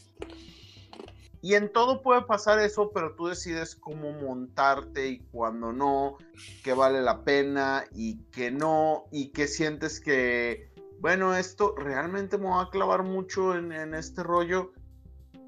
[1.43, 6.15] Y en todo puede pasar eso, pero tú decides cómo montarte y cuándo no,
[6.63, 12.47] qué vale la pena y qué no, y qué sientes que, bueno, esto realmente me
[12.47, 14.71] va a clavar mucho en, este rollo.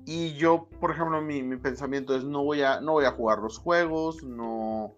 [0.05, 3.39] Y yo, por ejemplo, mi, mi pensamiento es no voy a, no voy a jugar
[3.39, 4.97] los juegos, no,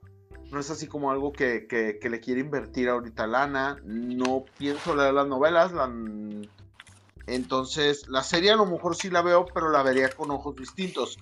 [0.52, 4.96] no es así como algo que, que, que le quiere invertir ahorita lana, no pienso
[4.96, 5.94] leer las novelas, la,
[7.28, 11.18] entonces, la serie a lo mejor sí la veo, pero la vería con ojos distintos.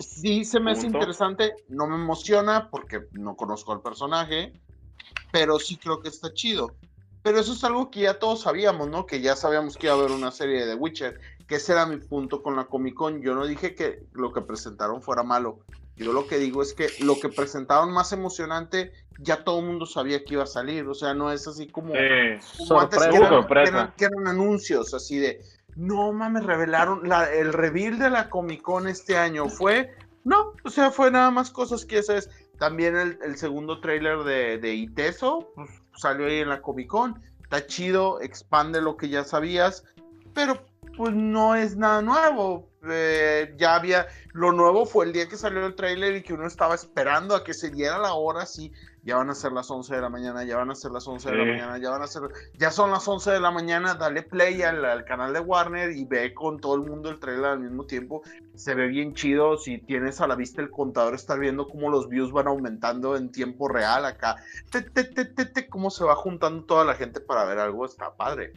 [0.00, 0.98] Sí se me hace Punto.
[0.98, 4.52] interesante, no me emociona porque no conozco al personaje,
[5.30, 6.74] pero sí creo que está chido.
[7.22, 9.06] Pero eso es algo que ya todos sabíamos, ¿no?
[9.06, 11.86] Que ya sabíamos que iba a haber una serie de The Witcher, que ese era
[11.86, 13.22] mi punto con la Comic Con.
[13.22, 15.60] Yo no dije que lo que presentaron fuera malo.
[15.96, 19.86] Yo lo que digo es que lo que presentaron más emocionante, ya todo el mundo
[19.86, 20.86] sabía que iba a salir.
[20.88, 23.26] O sea, no es así como Eh, como antes que Sorpresa.
[23.26, 23.62] eran, Sorpresa.
[23.70, 25.40] que eran- que eran anuncios así de,
[25.76, 30.70] no mames, revelaron, la, el reveal de la Comic Con este año fue, no, o
[30.70, 32.30] sea, fue nada más cosas que sabes.
[32.58, 37.20] También el, el segundo tráiler de, de Iteso pues, salió ahí en la Comic Con,
[37.42, 39.84] está chido, expande lo que ya sabías,
[40.32, 40.64] pero
[40.96, 42.72] pues no es nada nuevo.
[42.84, 46.48] Eh, ya había, lo nuevo fue el día que salió el tráiler y que uno
[46.48, 48.72] estaba esperando a que se diera la hora, sí,
[49.04, 51.30] ya van a ser las 11 de la mañana, ya van a ser las 11
[51.30, 52.22] de la mañana, ya van a ser,
[52.58, 56.04] ya son las 11 de la mañana, dale play al, al canal de Warner y
[56.06, 58.22] ve con todo el mundo el trailer al mismo tiempo,
[58.56, 62.08] se ve bien chido, si tienes a la vista el contador, estar viendo cómo los
[62.08, 66.16] views van aumentando en tiempo real acá, te, te, te, te, te, cómo se va
[66.16, 68.54] juntando toda la gente para ver algo, está padre.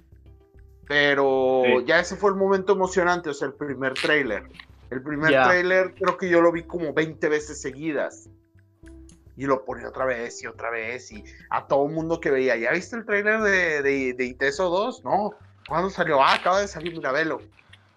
[0.88, 1.86] Pero Sí.
[1.86, 4.44] ya ese fue el momento emocionante, o sea, el primer trailer.
[4.92, 5.44] El primer Ya.
[5.44, 8.30] tráiler creo que yo lo vi como 20 veces seguidas.
[9.38, 12.72] Y lo ponía otra vez y otra vez y a todo mundo que veía, ¿ya
[12.72, 15.04] viste el tráiler de, de, de Iteso 2?
[15.04, 15.32] No,
[15.68, 16.24] ¿cuándo salió?
[16.24, 17.42] Ah, acaba de salir, mira, velo.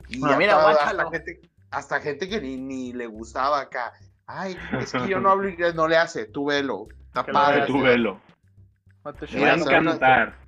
[0.08, 1.02] Y Ah, mira, hasta, guáchalo.
[1.02, 3.92] hasta gente, hasta gente que ni, ni le gustaba acá.
[4.26, 6.88] Ay, es que yo no hablo inglés, no le hace, tú velo.
[7.54, 8.20] Vea, tú velo.
[9.30, 10.47] Te va a encantar.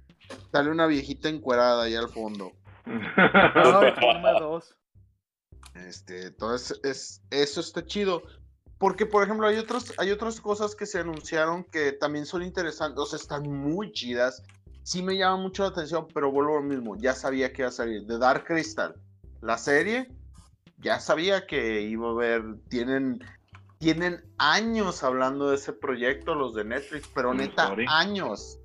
[0.53, 2.53] Sale una viejita encuerada ahí al fondo.
[5.75, 8.23] Este, entonces es, eso está chido.
[8.79, 12.99] Porque, por ejemplo, hay otras, hay otras cosas que se anunciaron que también son interesantes,
[12.99, 14.43] o sea, están muy chidas.
[14.83, 16.97] Sí me llama mucho la atención, pero vuelvo a lo mismo.
[16.97, 18.07] Ya sabía que iba a salir.
[18.07, 18.95] The Dark Crystal,
[19.43, 20.09] la serie,
[20.79, 22.43] ya sabía que iba a haber.
[22.71, 23.23] Tienen,
[23.79, 27.85] tienen años hablando de ese proyecto, los de Netflix, pero neta, sorry.
[27.87, 28.60] años.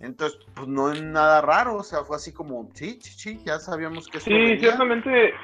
[0.00, 3.58] Entonces, pues no es nada raro, o sea, fue así como, sí, sí, sí, ya
[3.58, 4.58] sabíamos que esto Sí, venía.
[4.60, 5.34] ciertamente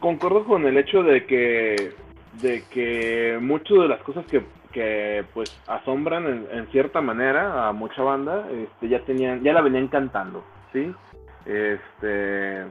[0.00, 1.92] concuerdo con el hecho de que
[2.40, 7.72] de que muchas de las cosas que, que pues asombran en, en cierta manera a
[7.72, 10.94] mucha banda, este, ya tenían, ya la venían cantando, ¿sí?
[11.46, 12.66] Este,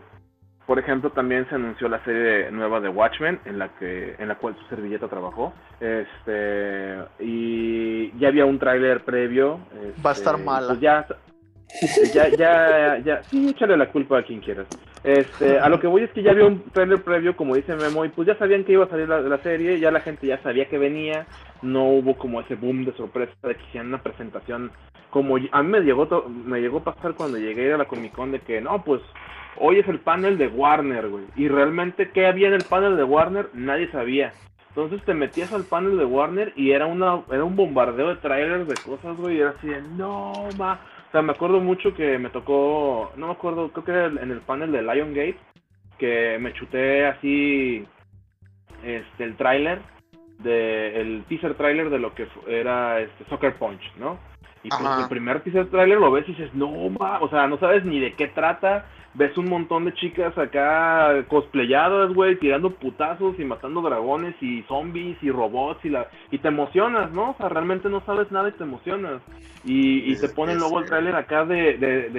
[0.66, 4.36] por ejemplo, también se anunció la serie nueva de Watchmen, en la que, en la
[4.36, 9.60] cual su servilleta trabajó, este, y ya había un tráiler previo.
[10.06, 10.68] Va a estar este, mala.
[10.68, 11.06] pues ya,
[12.14, 14.68] ya, ya, ya, sí, échale la culpa a quien quieras.
[15.04, 18.06] Este, a lo que voy es que ya había un trailer previo, como dice Memo,
[18.06, 20.42] y pues ya sabían que iba a salir la, la serie, ya la gente ya
[20.42, 21.28] sabía que venía,
[21.62, 24.72] no hubo como ese boom de sorpresa de que hicieran una presentación
[25.12, 28.12] como a mí me llegó to- me llegó a pasar cuando llegué a la Comic
[28.14, 29.02] Con de que no, pues
[29.58, 33.04] hoy es el panel de Warner, güey, y realmente qué había en el panel de
[33.04, 34.34] Warner nadie sabía.
[34.70, 38.68] Entonces te metías al panel de Warner y era una era un bombardeo de trailers
[38.68, 42.18] de cosas, güey, y era así de no, ma, o sea, me acuerdo mucho que
[42.18, 45.40] me tocó, no me acuerdo, creo que era en el panel de Lion Gate,
[45.98, 47.86] que me chuté así
[48.84, 49.80] este el tráiler
[50.40, 54.20] de el teaser tráiler de lo que era este Soccer Punch, ¿no?
[54.64, 57.58] Y pues el primer teaser tráiler lo ves y dices, "No, ma", o sea, no
[57.60, 58.86] sabes ni de qué trata.
[59.18, 65.18] Ves un montón de chicas acá cosplayadas, güey, tirando putazos y matando dragones y zombies
[65.24, 67.32] y robots y la y te emocionas, ¿no?
[67.32, 69.22] O sea, realmente no sabes nada y te emocionas.
[69.64, 72.10] Y, y te Es- ponen es luego el tráiler acá de, de,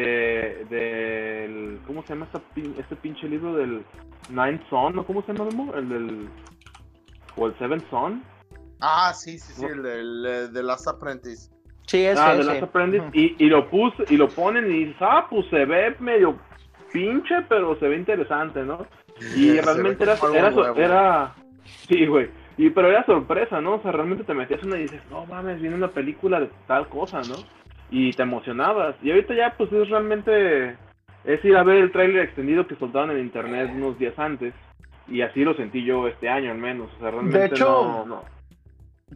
[0.70, 3.82] de, ¿cómo se llama esta pin- este pinche libro del
[4.30, 4.96] Ninth Son?
[4.96, 5.04] ¿no?
[5.04, 5.74] ¿Cómo se llama, Memo?
[5.74, 6.28] El del,
[7.36, 8.22] o el Seventh Son.
[8.80, 11.50] Ah, sí, sí, sí, el eh, de Last Apprentice.
[11.86, 12.44] Sí, ese, ah, de.
[12.44, 13.04] Last Apprentice.
[13.12, 16.36] Y, y lo puse, y lo ponen y dices, ah, pues se ve medio
[16.92, 18.86] pinche, pero se ve interesante, ¿no?
[19.36, 20.76] Y realmente era, era, nuevo.
[20.76, 21.34] era,
[21.88, 22.28] sí, güey.
[22.58, 23.74] Y pero era sorpresa, ¿no?
[23.74, 26.88] O sea, realmente te metías una y dices, no mames, viene una película de tal
[26.88, 27.34] cosa, ¿no?
[27.90, 28.96] Y te emocionabas.
[29.02, 30.76] Y ahorita ya, pues es realmente,
[31.24, 34.54] es ir a ver el tráiler extendido que soltaron en internet unos días antes.
[35.08, 36.90] Y así lo sentí yo este año al menos.
[36.96, 38.35] O sea, realmente hecho, no- no.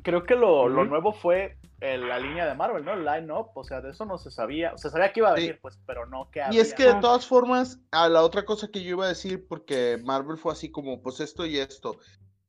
[0.02, 2.92] Creo que lo, lo nuevo fue eh, la línea de Marvel, ¿no?
[2.94, 4.72] El line-up, o sea, de eso no se sabía.
[4.72, 5.42] O sea, sabía que iba a Sí.
[5.42, 6.62] venir, pues, pero no que Y había.
[6.62, 10.00] es que de todas formas, a la otra cosa que yo iba a decir, porque
[10.04, 11.98] Marvel fue así como, pues esto y esto,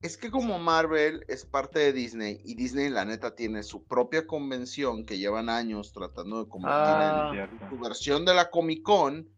[0.02, 4.28] es que como Marvel es parte de Disney y Disney la neta tiene su propia
[4.28, 7.32] convención que llevan años tratando de convertir Ah.
[7.52, 9.30] en su versión de la Comic Con,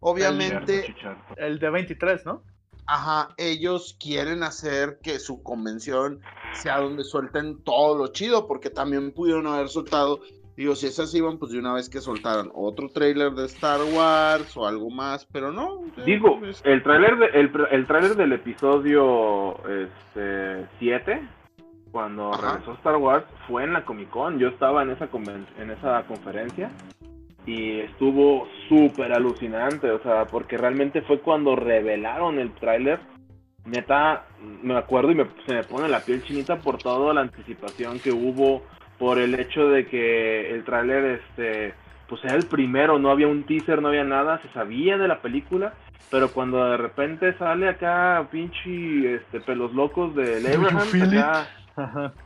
[0.00, 0.94] obviamente.
[1.36, 2.42] El de 23, ¿no?
[2.86, 6.20] Ajá, ellos quieren hacer que su convención
[6.52, 10.20] sea donde suelten todo lo chido, porque también pudieron haber soltado,
[10.56, 14.56] digo, si esas iban, pues de una vez que soltaran otro trailer de Star Wars
[14.56, 15.82] o algo más, pero no.
[16.04, 21.28] Digo, es- el tráiler de, el, el tráiler del episodio este 7
[21.92, 22.52] cuando Ajá.
[22.52, 24.38] regresó Star Wars fue en la Comic Con.
[24.38, 26.70] Yo estaba en esa conven- en esa conferencia
[27.46, 32.98] y estuvo súper alucinante, o sea, porque realmente fue cuando revelaron el tráiler.
[33.64, 34.26] Neta,
[34.62, 38.12] me acuerdo y me, se me pone la piel chinita por toda la anticipación que
[38.12, 38.62] hubo,
[38.98, 41.74] por el hecho de que el tráiler, este,
[42.08, 45.20] pues era el primero, no había un teaser, no había nada, se sabía de la
[45.20, 45.74] película,
[46.10, 51.48] pero cuando de repente sale acá pinche, este, pelos locos de Abraham, acá,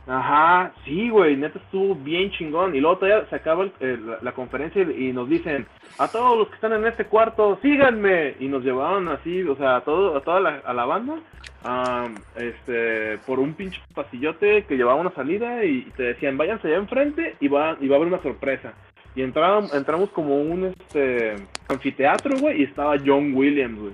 [0.07, 2.75] Ajá, sí, güey, neta estuvo bien chingón.
[2.75, 5.65] Y luego todavía se acaba el- la, conferencia y, nos dicen,
[5.97, 8.35] a todos los que están en este cuarto, síganme.
[8.39, 11.15] Y nos llevaron así, o sea, a, todo, a toda la, banda,
[11.63, 16.77] am, este, por un pinche pasillote que llevaba una salida y, te decían, váyanse allá
[16.77, 18.73] enfrente y va, y va a haber una sorpresa.
[19.15, 21.35] Y entramos, entramos como un este,
[21.67, 23.93] anfiteatro, güey, y estaba John Williams, güey.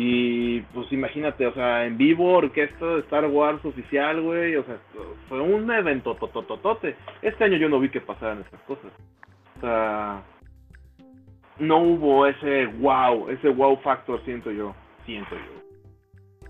[0.00, 4.80] Y pues imagínate, o sea, en vivo, orquesta de Star Wars oficial, güey, o sea,
[5.28, 6.94] fue un evento totototote.
[7.20, 8.92] Este año yo no vi que pasaran estas cosas.
[9.56, 10.22] O sea,
[11.58, 14.72] no hubo ese wow, ese wow factor, siento yo,
[15.04, 16.40] siento yo.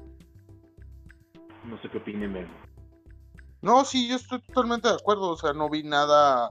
[1.70, 2.52] No sé qué opine Memo.
[3.62, 5.30] No, sí, yo estoy totalmente de acuerdo.
[5.30, 6.50] O sea, no vi nada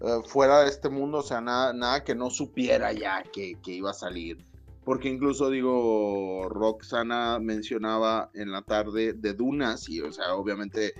[0.00, 3.72] eh, fuera de este mundo, o sea, nada, nada que no supiera ya que, que
[3.72, 4.38] iba a salir.
[4.84, 10.92] Porque incluso digo, Roxana mencionaba en la tarde de Dunas, y o sea, obviamente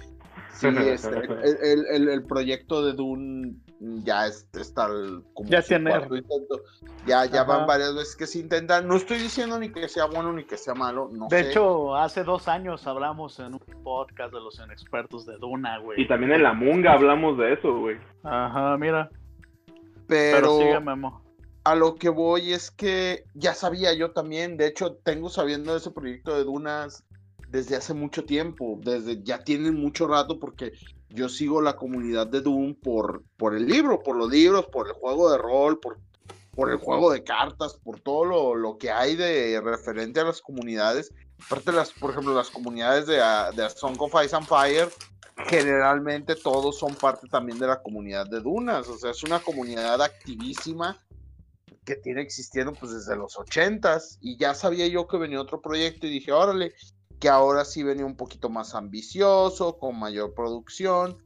[0.53, 1.09] sí, este,
[1.62, 3.55] el, el- el- proyecto de Dune
[4.03, 4.89] ya es, está
[5.35, 6.61] como Ya tiene- intento.
[7.07, 8.89] Ya, ya van varias veces que se intentan.
[8.89, 11.51] No estoy diciendo ni que sea bueno ni que sea malo, no De sé.
[11.51, 16.01] hecho, hace dos años hablamos en un podcast de los inexpertos de Duna, güey.
[16.01, 17.99] Y también en la Munga hablamos de eso, güey.
[18.22, 19.11] Ajá, mira.
[20.07, 21.22] Pero, pero sigue, Memo.
[21.65, 25.79] A lo que voy es que ya sabía yo también, de hecho tengo sabiendo de
[25.79, 27.05] ese proyecto de Dunas
[27.49, 30.73] desde hace mucho tiempo, desde ya tienen mucho rato porque
[31.09, 34.95] yo sigo la comunidad de Doom por, por el libro, por los libros, por el
[34.95, 35.99] juego de rol, por,
[36.55, 40.43] por el juego de cartas, por todo lo, lo que hay de referente a las
[40.43, 41.12] comunidades.
[41.47, 43.17] Aparte, las, por ejemplo, las comunidades de,
[43.55, 44.89] de Song of Ice and Fire,
[45.47, 50.01] generalmente todos son parte también de la comunidad de Dunas, o sea, es una comunidad
[50.03, 51.04] activísima
[51.85, 56.07] que tiene existiendo pues desde los ochentas y ya sabía yo que venía otro proyecto
[56.07, 56.72] y dije, órale,
[57.20, 61.16] que ahora sí venía un poquito más ambicioso, con mayor producción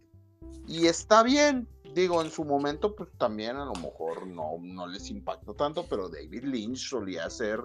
[0.66, 5.11] y está bien, digo, en su momento pues también a lo mejor no, no les
[5.11, 7.61] impactó tanto, pero David Lynch solía ser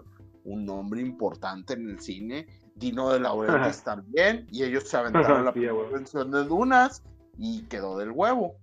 [0.46, 5.54] un nombre importante en el cine, Dino de Laurentiis también y ellos se aventaron la
[5.54, 5.80] Sí, a huevo.
[5.84, 7.04] primera versión de Dunas
[7.38, 8.56] y quedó del huevo.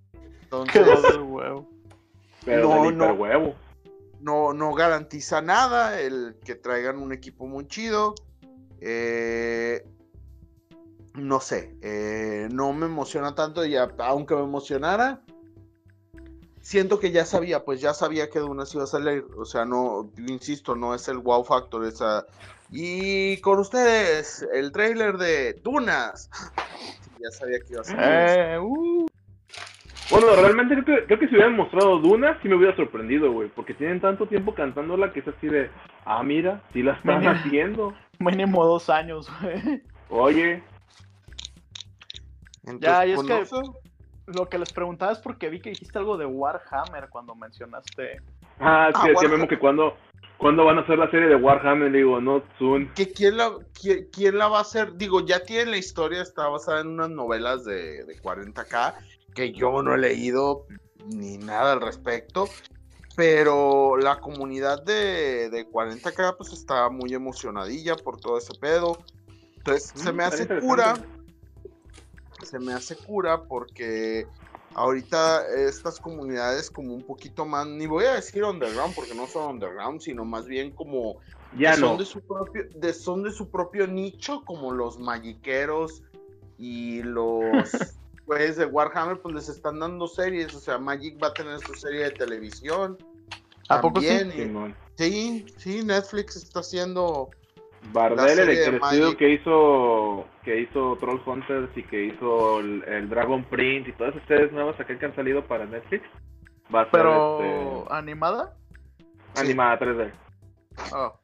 [0.43, 1.71] Entonces, Quedó del huevo.
[2.45, 3.05] Pero No, del no.
[3.05, 3.55] hiperhuevo.
[4.21, 8.15] No, no garantiza nada el que traigan un equipo muy chido.
[8.81, 9.85] Eh,
[11.15, 15.23] no sé, eh, no me emociona tanto y aunque me emocionara,
[16.61, 19.27] siento que ya sabía, pues ya sabía que Dunas iba a salir.
[19.37, 21.85] O sea, no, insisto, no es el wow factor.
[21.85, 22.27] Esa...
[22.71, 26.31] Y con ustedes, el trailer de Dunas.
[27.23, 28.59] Ya sabía que iba a salir.
[30.11, 33.49] Bueno, realmente creo que, creo que si hubieran mostrado Duna, sí me hubiera sorprendido, güey.
[33.49, 35.71] Porque tienen tanto tiempo cantándola que es así de,
[36.05, 37.95] ah, mira, sí la están haciendo.
[38.19, 39.83] mínimo dos años, güey.
[40.11, 40.63] Oye,
[42.65, 43.57] Entonces, Ya, y es pues, que-.
[44.37, 48.21] Lo que les preguntaba es porque vi que dijiste algo de Warhammer cuando mencionaste.
[48.61, 49.29] ah, es Ah, decía.
[49.29, 49.97] Memo que cuando,
[50.39, 52.93] cuando van a hacer la serie de Warhammer, digo, no, soon.
[52.95, 53.51] que quién la,
[53.81, 54.95] quién, quién la va a hacer.
[54.97, 58.95] Digo, ya tiene la historia, está basada en unas novelas de, de 40k
[59.35, 60.67] que yo no he leído
[61.07, 62.49] ni nada al respecto.
[63.17, 68.99] Pero la comunidad de, de 40k pues está muy emocionadilla por todo ese pedo.
[69.59, 71.05] Entonces se Mm, me hace cura.
[72.43, 74.27] Se me hace cura porque
[74.75, 79.51] ahorita estas comunidades como un poquito más, ni voy a decir underground porque no son
[79.51, 81.19] underground, sino más bien como
[81.53, 81.89] Ya no.
[81.89, 86.03] son de su propio, de, son de su propio nicho, como los magiqueros
[86.57, 87.71] y los
[88.31, 91.75] pues de Warhammer, pues les están dando series, o sea, Magic va a tener su
[91.75, 92.97] serie de televisión.
[93.69, 94.07] ¿A poco sí?
[94.07, 94.77] también, y- Simón.
[94.95, 97.31] sí, sí, Netflix está haciendo
[97.93, 99.17] Bardell, La el, Magic.
[99.19, 104.15] que hizo que hizo Troll Hunters y que hizo el, el Dragon Print y todas
[104.15, 106.05] estas series nuevas acá que han salido para Netflix,
[106.73, 107.43] va a ser Pero,
[107.83, 108.55] este, ¿animada?
[109.35, 109.41] sí.
[109.41, 110.13] animada 3D.
[110.95, 111.19] Oh,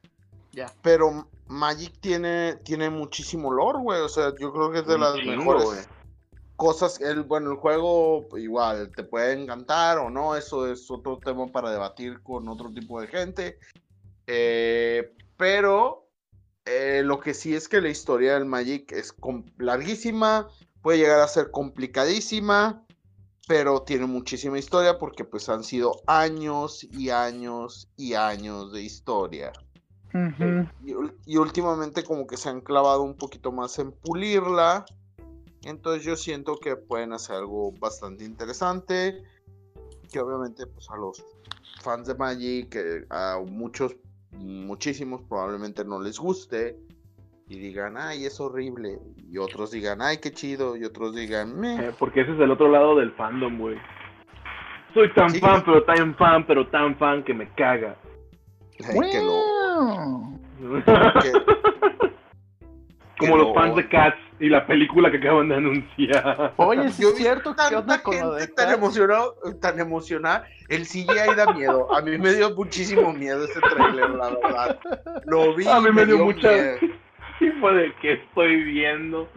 [0.83, 4.01] pero Magic tiene, tiene muchísimo lore, güey.
[4.01, 5.89] O sea, yo creo que es de Un las chingo, mejores.
[6.57, 7.01] Cosas.
[7.01, 10.35] El, bueno, el juego igual te puede encantar o no.
[10.37, 13.59] Eso es otro tema para debatir con otro tipo de gente.
[14.27, 16.09] Eh, pero
[16.65, 19.15] eh, lo que sí es que la historia del Magic es
[19.59, 20.49] larguísima.
[20.83, 22.83] Puede llegar a ser complicadísima.
[23.49, 29.53] Pero tiene muchísima historia porque pues han sido años y años y años de historia.
[30.13, 30.67] Ujú.
[30.85, 34.85] Y, ul- y últimamente como que se han clavado un poquito más en pulirla.
[35.67, 39.23] Entonces yo siento que pueden hacer algo bastante interesante.
[40.13, 41.25] Que obviamente pues a los
[41.83, 43.97] fans de Magic, eh, a muchos,
[44.31, 46.79] muchísimos probablemente no les guste.
[47.49, 48.99] Y digan, ay, es horrible.
[49.31, 50.77] Y otros digan, ay, qué chido.
[50.77, 51.89] Y otros digan, meh.
[51.89, 53.77] Eh, porque ese es el otro lado del fandom, güey.
[54.95, 55.39] Soy tan Sí.
[55.41, 57.97] fan, pero tan fan, pero tan fan que me caga.
[58.85, 60.39] Ay, que lo-
[61.23, 61.33] que-
[63.19, 66.53] Como que los lo- fans de Cats y la película que acaban de anunciar.
[66.57, 70.47] Oye, sí Yo es cierto, ¿qué tanta con de gente tan emocionado, tan emocionada.
[70.69, 71.93] El CGI da miedo.
[71.95, 74.79] A mí me dio muchísimo miedo ese trailer, la verdad.
[75.27, 75.67] Lo vi.
[75.69, 76.77] A mí y me dio dio mucha- miedo.
[77.41, 79.29] Y fue de que estoy viendo.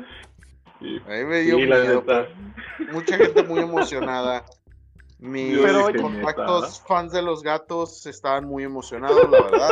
[0.79, 2.03] A mí me dio Sí, miedo.
[2.05, 2.27] pero
[2.93, 4.45] Mucha gente muy emocionada.
[5.19, 5.59] Mis
[6.01, 9.69] contactos fans de los gatos estaban muy emocionados, la verdad.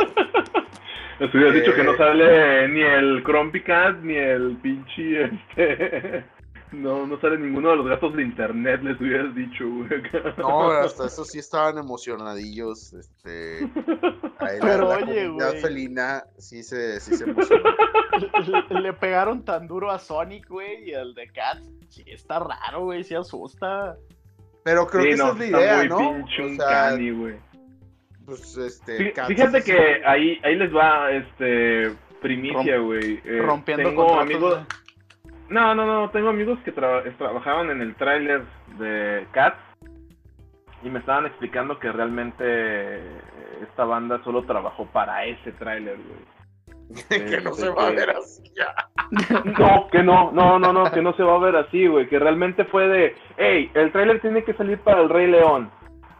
[1.20, 1.96] Les hubieras dicho que no Eh.
[1.96, 6.24] sale ni el Crumpy Cat ni el pinche este.
[6.70, 9.88] No, no sale ninguno de los gatos de internet, les hubieras dicho, güey.
[10.36, 12.92] No, hasta eso sí estaban emocionadillos.
[12.92, 13.60] Este,
[14.38, 15.60] ahí Pero la, oye, güey.
[15.62, 17.64] felina sí se, sí se emocionó.
[18.70, 21.70] Le, le pegaron tan duro a Sonic, güey, y el de Cats.
[21.88, 23.96] Sí, está raro, güey, sí asusta.
[24.62, 25.98] Pero creo Sí, que esa es la está idea, muy ¿no?
[26.26, 27.34] pinche O un sea, cani, güey.
[28.28, 29.14] Pues este.
[29.26, 33.20] Fíjate que ahí, ahí les va este primicia, güey.
[33.24, 34.60] Eh, Rompiendo tengo amigos.
[35.48, 38.42] No, no, no, tengo amigos que tra- trabajaban en el tráiler
[38.78, 39.56] de Cats
[40.82, 42.98] y me estaban explicando que realmente
[43.62, 46.38] esta banda solo trabajó para ese tráiler, güey.
[47.08, 48.74] que no se va a ver así ya.
[49.58, 52.18] No, que no, no, no, no, que no se va a ver así, güey, que
[52.18, 55.70] realmente fue de, hey, el tráiler tiene que salir para el Rey León.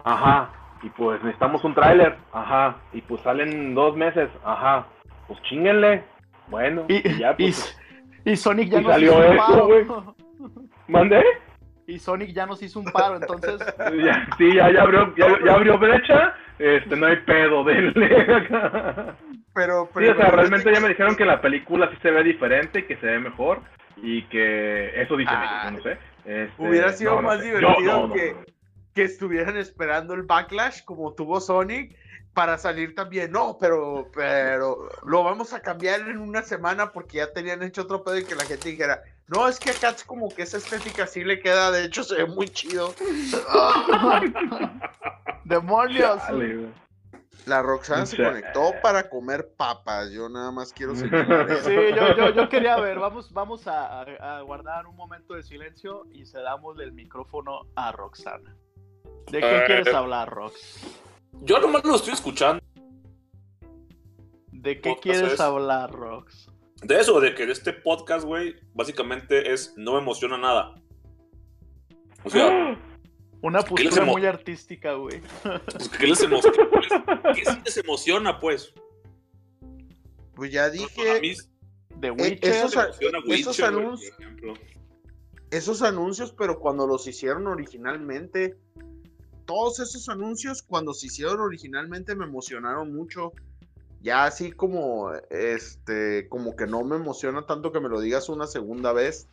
[0.05, 0.51] Ajá,
[0.83, 4.87] y pues necesitamos un tráiler, ajá, y pues salen dos meses, ajá,
[5.27, 6.05] pues chinguenle.
[6.49, 7.79] Bueno, Y, y ya, y- pues,
[8.25, 9.67] y Sonic ya y nos salió hizo un esto, paro.
[9.67, 9.87] güey.
[10.89, 11.23] ¿mandé?
[11.87, 13.59] Y Sonic ya nos hizo un paro, entonces.
[14.05, 18.27] Ya, sí, ya, ya abrió, ya, ya abrió brecha, este, no hay pedo, denle.
[19.55, 22.23] Pero, Sí, o sea, pero- realmente ya me dijeron que la película sí se ve
[22.23, 23.61] diferente, que se ve mejor
[23.97, 25.99] y que eso dicen Ah, no sé.
[26.25, 27.47] Este, Hubiera sido no, no más sé.
[27.47, 28.41] divertido Yo, no, no, que, no.
[28.99, 31.97] Que estuvieran esperando el backlash como tuvo Sonic
[32.35, 33.31] para salir también.
[33.31, 38.03] No, pero, pero lo vamos a cambiar en una semana porque ya tenían hecho otro
[38.03, 41.07] pedo y que la gente dijera, no, es que a Cats como que esa estética
[41.07, 42.93] sí le queda, de hecho se ve muy chido.
[45.45, 46.21] ¡Demonios!
[46.33, 46.67] Güey.
[47.47, 50.11] La Roxana se conectó para comer papas.
[50.11, 51.49] Yo nada más quiero señalar.
[51.63, 55.43] Sí, yo, yo, yo quería ver, vamos, vamos a, a- a guardar un momento de
[55.45, 58.55] silencio y cedamos el micrófono a Roxana.
[59.31, 59.63] ¿De qué Eh.
[59.67, 60.55] quieres hablar, Rox?
[61.43, 62.63] Yo nomás lo estoy escuchando.
[64.53, 66.49] ¿De qué podcast quieres es- hablar, Rox?
[66.83, 70.75] De eso, de que de este podcast, güey, básicamente es no me emociona nada.
[72.25, 72.79] O sea,
[73.41, 75.21] Una ¿Qué les postura muy artística, güey.
[75.43, 76.57] pues, ¿qué les emociona?
[77.35, 78.75] ¿Qué sí les emociona, pues?
[80.35, 81.35] Pues ya dije, mí
[81.91, 82.51] De Eh, Witcher.
[82.53, 84.55] esos emociona esos Witcher, güey, anuncios- por ejemplo.
[85.53, 88.57] esos anuncios, pero cuando los hicieron originalmente,
[89.49, 93.33] todos esos anuncios cuando se hicieron originalmente me emocionaron mucho.
[94.03, 98.47] Ya así como, este, como que no me emociona tanto que me lo digas una
[98.47, 99.27] segunda vez.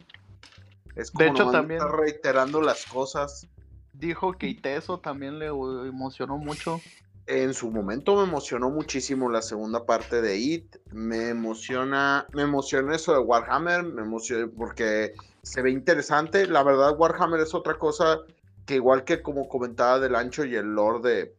[0.96, 3.46] Es como De hecho, también- estar reiterando las cosas.
[3.92, 6.82] Dijo que Iteso también le emocionó mucho.
[7.28, 10.78] En su momento me emocionó muchísimo la segunda parte de It.
[10.94, 16.48] Me emociona, me emociona eso de Warhammer, me emociona porque se ve interesante.
[16.48, 18.22] La verdad, Warhammer es otra cosa
[18.66, 21.36] que igual que como comentaba del ancho y el lore de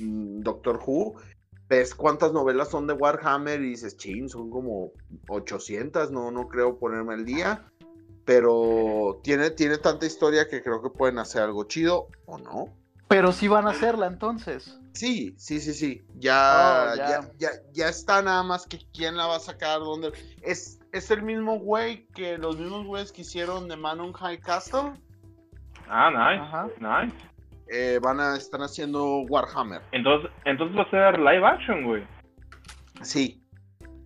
[0.00, 1.14] mm, Doctor Who,
[1.68, 4.92] ves cuántas novelas son de Warhammer y dices, chin, son como
[5.28, 7.64] 800, no, no creo ponerme al día.
[8.24, 12.74] Pero tiene, tiene tanta historia que creo que pueden hacer algo chido o no.
[13.06, 14.78] Pero sí van a hacerla entonces.
[14.94, 16.02] Sí, sí, sí, sí.
[16.16, 17.08] Ya, Oh, ya.
[17.08, 17.30] ya.
[17.38, 20.12] Ya, ya, está nada más que quién la va a sacar, dónde.
[20.40, 24.40] Es, es el mismo güey que los mismos güeyes que hicieron de Man on High
[24.40, 24.92] Castle.
[25.88, 26.66] Ah, nice, Ajá.
[26.80, 27.16] nice.
[27.68, 29.82] eh, van a estar haciendo Warhammer.
[29.92, 32.04] Entonces, entonces va a ser live action, güey.
[33.02, 33.40] Sí.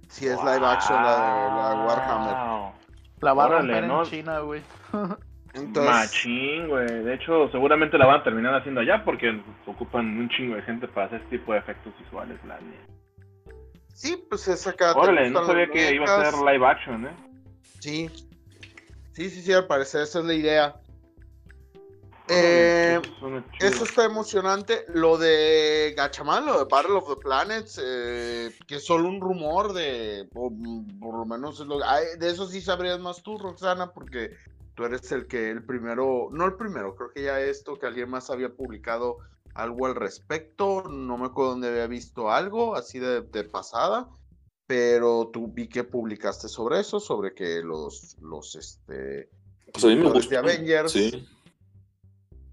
[0.08, 2.74] Sí, es live action la de, la Warhammer.
[3.20, 4.02] La va a romper ¿no?
[4.02, 4.62] en China, güey.
[5.54, 6.86] Entonces, Machín, güey.
[6.86, 10.86] De hecho, seguramente la van a terminar haciendo allá porque ocupan un chingo de gente
[10.88, 12.58] para hacer este tipo de efectos visuales, la
[13.94, 14.92] sí, pues es acá.
[14.92, 17.10] Órale, no sabía que iba a ser live action, ¿eh?
[17.80, 18.08] Sí.
[19.12, 20.74] Sí, sí, sí, al parecer esa es la idea.
[22.30, 23.00] Eh,
[23.60, 24.84] eso está emocionante.
[24.88, 29.72] Lo de Gachaman, lo de Battle of the Planets, eh, que es solo un rumor
[29.72, 30.52] de, por,
[31.00, 34.32] por lo menos es lo, ay, de eso sí sabrías más tú, Roxana, porque
[34.74, 38.10] tú eres el que el primero, no el primero, creo que ya esto que alguien
[38.10, 39.18] más había publicado
[39.54, 44.08] algo al respecto, no me acuerdo dónde había visto algo así de, de pasada,
[44.66, 49.28] pero tú vi que publicaste sobre eso, sobre que los, los, este,
[49.72, 50.30] Pues a mí me los gusta.
[50.30, 51.26] de Avengers Sí.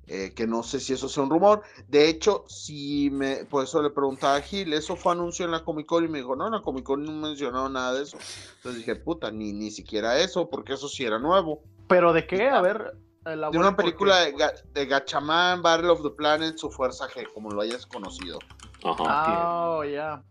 [0.08, 1.62] Eh, que no sé si eso sea un rumor.
[1.88, 5.64] De hecho, si me, por eso le preguntaba a Gil, eso fue anuncio en la
[5.64, 8.18] Comic Con y me dijo, no, en la Comic Con no mencionaron nada de eso.
[8.58, 11.62] Entonces dije, puta, ni, ni siquiera eso, porque eso sí era nuevo.
[11.88, 12.50] ¿Pero de qué?
[12.50, 12.94] A ver.
[13.24, 17.28] De elabora una película de, Ga- de Gachaman, Battle of the Planet, su fuerza G,
[17.34, 18.40] como lo hayas conocido.
[18.84, 19.04] Ajá.
[19.08, 20.24] Ah, oh, ya.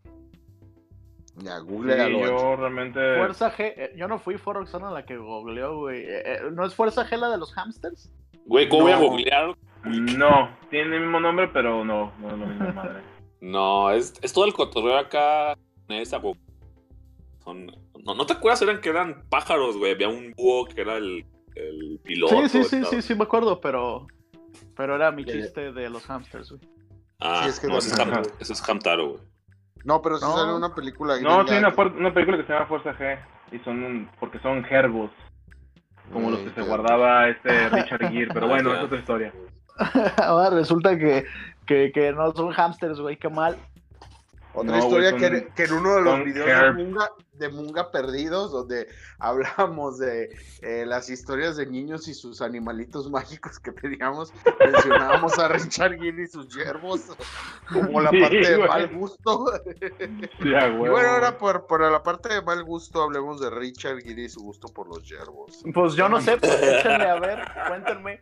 [1.39, 2.18] Ya, Sí, googlealo.
[2.18, 2.27] Ancho.
[2.29, 3.16] yo realmente.
[3.18, 3.72] Fuerza G.
[3.77, 6.03] eh, yo no fui, fue Roxana la que googleó, güey.
[6.05, 8.12] Eh, eh, ¿No es Fuerza G la de los hamsters?
[8.47, 9.03] Güey, ¿cómo voy a No.
[9.09, 9.55] googlear?
[9.84, 13.03] No, tiene el mismo nombre, pero no, no es lo mismo, madre.
[13.40, 15.57] No, es, es todo el cotorreo acá.
[15.88, 16.20] Esa.
[17.45, 17.66] Son,
[18.05, 18.62] no, ¿No te acuerdas?
[18.62, 19.92] Eran que eran pájaros, güey.
[19.92, 22.40] Había un búho que era el, el piloto.
[22.49, 24.07] Sí, sí, sí, sí, sí, me acuerdo, pero.
[24.76, 26.62] Pero era mi chiste de los hamsters, güey.
[27.20, 28.03] Ah, Sí, es que no, no ese es, sé.
[28.03, 29.20] Ham- ese es Hamtaro, güey.
[29.84, 30.36] No, pero sí No.
[30.36, 33.18] sale una película No, sí, una, fuer- una película que se llama Fuerza G.
[33.53, 35.11] Y son un- porque son gerbos,
[36.12, 38.28] como los que se guardaba este Richard Gere.
[38.32, 39.32] Pero bueno, es otra historia.
[40.18, 41.24] Ahora resulta que,
[41.66, 43.57] que, que no son hamsters, güey, qué mal.
[44.52, 46.46] Otra No, historia que, son- que en uno de los videos
[46.76, 47.09] de Munga,
[47.39, 50.30] de Munga Perdidos, donde hablamos de
[50.62, 56.22] eh, las historias de niños y sus animalitos mágicos que teníamos, mencionábamos a Richard Gere
[56.22, 57.03] y sus yerbos
[57.72, 58.68] como la Sí, parte de güey.
[58.68, 59.45] mal gusto.
[60.45, 60.91] Ya, Y güey.
[60.91, 64.41] bueno, ahora por, por la parte de mal gusto hablemos de Richard Gere y su
[64.41, 65.62] gusto por los yerbos.
[65.74, 68.20] Pues yo no sé, pues échenle a ver, cuéntenme.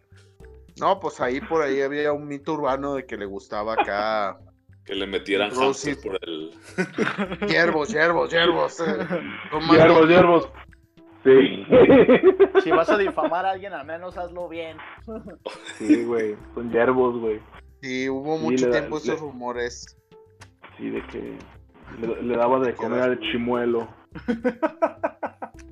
[0.79, 4.39] No, pues ahí por ahí había un mito urbano de que le gustaba acá
[4.85, 6.51] Que le metieran hamsters por el.
[7.49, 8.80] yerbos, yerbos, yerbos.
[8.80, 9.07] eh,
[9.51, 10.49] son más Yerbos, yerbos.
[11.24, 11.64] Sí.
[12.64, 14.76] Si vas a difamar a alguien, al menos hazlo bien.
[15.78, 16.35] Sí, güey.
[16.55, 17.41] Son yerbos, güey.
[17.80, 19.97] Sí, hubo Sí, mucho da- tiempo le- esos rumores.
[20.76, 21.39] Sí, de que
[22.01, 23.87] le, le daba de comer al chimuelo.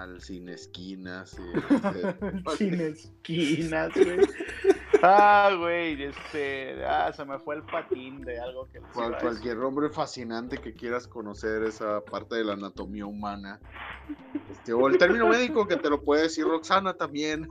[0.00, 1.30] Al sin esquinas.
[1.36, 1.42] sí,
[2.56, 4.20] Sin esquinas, güey.
[5.04, 6.84] Ah, güey, este.
[6.86, 11.08] Ah, se me fue el patín de algo que Cual- cualquier hombre fascinante que quieras
[11.08, 13.58] conocer esa parte de la anatomía humana.
[14.52, 17.48] Este, o el término médico que te lo puede decir Roxana también.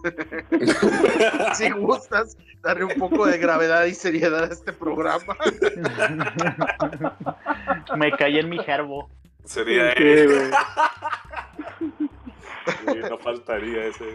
[1.56, 5.36] si gustas, darle un poco de gravedad y seriedad a este programa.
[7.98, 9.10] Me caí en mi gerbo.
[9.44, 10.06] Sería Sí.
[12.66, 14.06] Sí, no faltaría ese.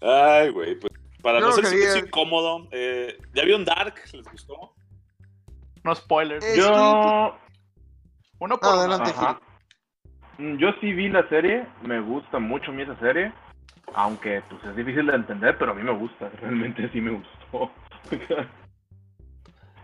[0.00, 0.74] Ay, güey.
[0.76, 0.92] Pues,
[1.22, 3.94] para Yo no ser quería- incómodo, eh, ¿ya vieron Dark?
[4.12, 4.74] ¿Les gustó?
[5.84, 6.44] No spoilers.
[6.44, 7.36] Eh, Yo,
[8.38, 8.70] Uno por.
[8.70, 9.12] Adelante.
[10.38, 13.32] Mm, yo sí vi la serie, me gusta mucho a mí esa serie,
[13.94, 17.70] aunque pues es difícil de entender, pero a mí me gusta, realmente sí me gustó.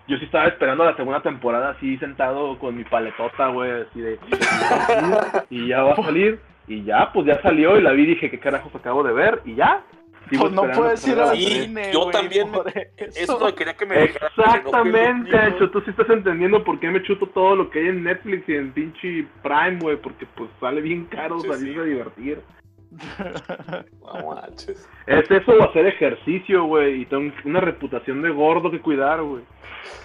[0.08, 4.18] Yo sí estaba esperando la segunda temporada así sentado con mi paletota, güey, así de...
[5.50, 8.30] Y ya va a salir, y ya, pues ya salió y la vi y dije,
[8.30, 9.42] ¿qué carajos acabo de ver?
[9.44, 9.84] Y ya.
[10.28, 11.92] Pues no puedes ir al cine.
[11.92, 12.48] yo también.
[12.96, 13.38] Eso eso.
[13.38, 14.02] lo quería que me.
[14.02, 17.78] Exactamente, que no Ancho, tú sí estás entendiendo por qué me chuto todo lo que
[17.78, 21.74] hay en Netflix y en pinche Prime, güey, porque pues sale bien caro Sí, salirse
[21.74, 21.78] sí.
[21.78, 22.42] a divertir.
[24.00, 24.88] No manches.
[25.06, 29.44] Es eso o hacer ejercicio, güey, y tengo una reputación de gordo que cuidar, güey.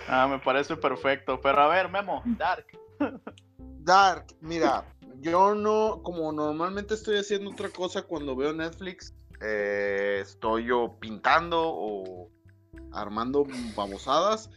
[0.08, 1.40] Ah, me parece perfecto.
[1.42, 2.66] Pero a ver, Memo, Dark.
[3.84, 4.84] Dark, mira,
[5.22, 11.62] yo no, como normalmente estoy haciendo otra cosa cuando veo Netflix, eh, estoy yo pintando
[11.64, 12.30] o
[12.92, 13.46] armando
[13.76, 14.50] babosadas.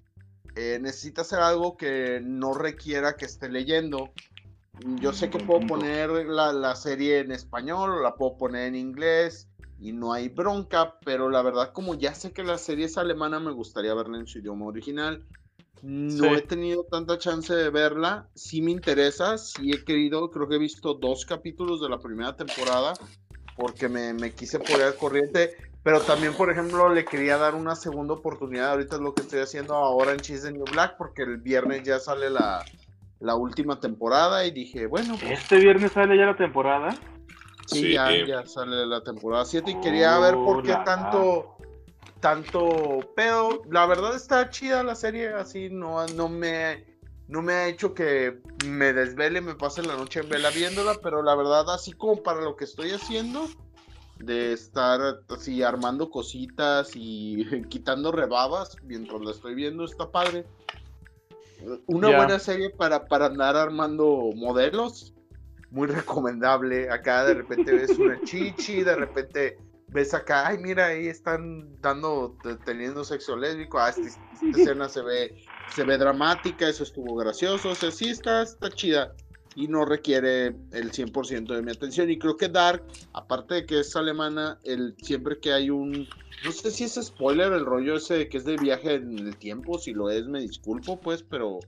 [0.57, 4.13] eh, necesita hacer algo que no requiera que esté leyendo.
[5.01, 8.77] Yo sé que puedo poner la, la serie en español o la puedo poner en
[8.77, 9.49] inglés
[9.81, 13.41] y no hay bronca, pero la verdad como ya sé que la serie es alemana
[13.41, 15.25] me gustaría verla en su idioma original.
[15.87, 16.35] No Sí.
[16.37, 20.59] he tenido tanta chance de verla, sí me interesa, sí he querido, creo que he
[20.59, 22.95] visto dos capítulos de la primera temporada
[23.57, 27.77] porque me, me quise poner al corriente, pero también, por ejemplo, le quería dar una
[27.77, 31.37] segunda oportunidad, ahorita es lo que estoy haciendo ahora en Cheese New Black, porque el
[31.37, 32.65] viernes ya sale la,
[33.21, 36.93] la última temporada y dije, bueno, pues Este viernes sale ya la temporada.
[37.67, 38.27] sí, Sí, ya, eh.
[38.27, 40.85] ya sale la temporada 7 y quería ver por qué Oh, la.
[42.25, 43.61] Tanto, pedo.
[43.71, 46.95] La verdad está chida la serie, así no, no me...
[47.27, 51.23] No me ha hecho que me desvele, me pase la noche en vela viéndola, pero
[51.23, 53.49] la verdad, así como para lo que estoy haciendo,
[54.19, 55.01] de estar
[55.31, 60.45] así armando cositas y quitando rebabas mientras la estoy viendo, está padre.
[61.87, 65.15] Una buena serie para, para andar armando modelos,
[65.71, 66.91] muy recomendable.
[66.91, 69.59] Acá de repente ves una chichi, de repente
[69.95, 74.89] ves acá, ay, mira, ahí están dando, te- teniendo sexo lésbico, ah, esta, esta escena
[74.89, 75.35] se ve,
[75.69, 79.15] se ve dramática, eso estuvo gracioso, o sea, sí está, está chida
[79.55, 82.11] y no requiere el 100% de mi atención.
[82.11, 82.83] Y creo que Dark,
[83.13, 86.09] aparte de que es alemana, el, siempre que hay un,
[86.43, 89.37] no sé si es spoiler el rollo ese de que es de viaje en el
[89.37, 91.61] tiempo, si lo es me disculpo pues, pero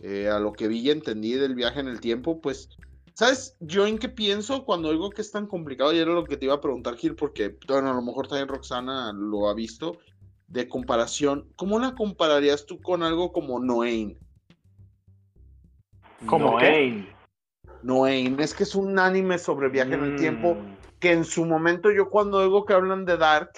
[0.00, 2.68] eh, a lo que vi y entendí del viaje en el tiempo, pues,
[3.14, 3.56] ¿sabes?
[3.60, 6.46] Yo en qué pienso cuando oigo que es tan complicado, y era lo que te
[6.46, 9.98] iba a preguntar, Gil, porque, bueno, a lo mejor también Roxana lo ha visto,
[10.48, 14.18] de comparación, ¿cómo la compararías tú con algo como Noain?
[16.26, 17.08] ¿Cómo Noain.
[17.82, 20.16] Noain, es que es un anime sobre viaje en el Mm.
[20.16, 20.56] tiempo,
[21.00, 23.50] que en su momento yo cuando oigo que hablan de Dark,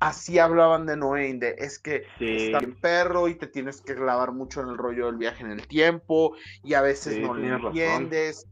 [0.00, 2.46] así hablaban de Noain, de es que Sí.
[2.46, 5.50] está bien perro y te tienes que clavar mucho en el rollo del viaje en
[5.52, 6.34] el tiempo
[6.64, 7.66] y a veces Sí, no razón.
[7.68, 8.46] entiendes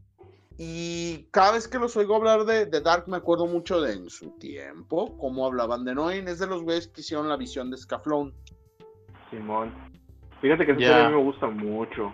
[0.61, 4.09] Y cada vez que los oigo hablar de, de Dark, me acuerdo mucho de en
[4.09, 6.27] su tiempo, cómo hablaban de Noin.
[6.27, 8.33] Es de los güeyes que hicieron la visión de Scaflón.
[9.31, 9.71] Simón.
[10.41, 12.11] Fíjate que serie a mí me gusta mucho.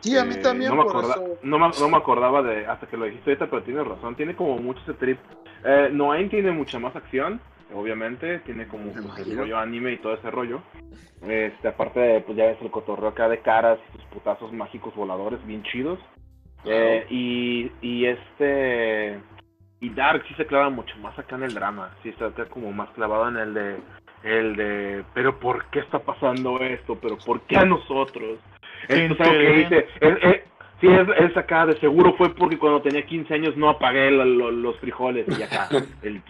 [0.00, 1.38] Sí, a mí este, también, No me, por acorda- eso.
[1.42, 2.66] no, me, no me acordaba de.
[2.66, 4.14] Hasta que lo dijiste ahorita, pero tienes razón.
[4.14, 5.18] Tiene como mucho ese trip.
[5.64, 7.40] Eh, Noain tiene mucha más acción,
[7.72, 8.40] obviamente.
[8.40, 10.62] Tiene como pues, el rollo anime y todo ese rollo.
[11.26, 14.94] Este, aparte, de, pues ya ves el cotorreo acá de caras y sus putazos mágicos
[14.94, 15.98] voladores bien chidos.
[16.64, 19.20] Eh, y, y este.
[19.80, 21.94] Y Dark sí se clava mucho más acá en el drama.
[22.02, 23.76] Sí está acá como más clavado en el de.
[24.22, 25.04] El de.
[25.14, 26.98] Pero ¿por qué está pasando esto?
[27.00, 28.38] ¿Pero por qué a nosotros?
[28.88, 29.86] Esto es algo que dice.
[30.00, 30.42] es- es-
[30.80, 31.66] sí, es, es acá.
[31.66, 35.26] De seguro fue porque cuando tenía 15 años no apagué lo- lo- los frijoles.
[35.38, 35.68] Y acá.
[36.02, 36.22] el-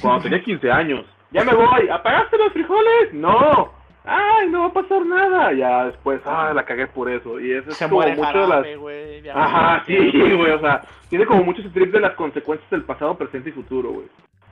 [0.00, 1.04] cuando tenía 15 años.
[1.30, 1.88] Ya me voy.
[1.90, 3.12] ¿Apagaste los frijoles?
[3.14, 3.72] No.
[4.04, 5.52] Ay, no va a pasar nada.
[5.52, 7.38] Ya después, ah, la cagué por eso.
[7.38, 9.24] Y eso es Se como muere mucho de las.
[9.24, 12.82] ya Ajá, sí, güey, o sea, tiene como mucho ese trip de las consecuencias del
[12.82, 14.06] pasado, presente y futuro, güey.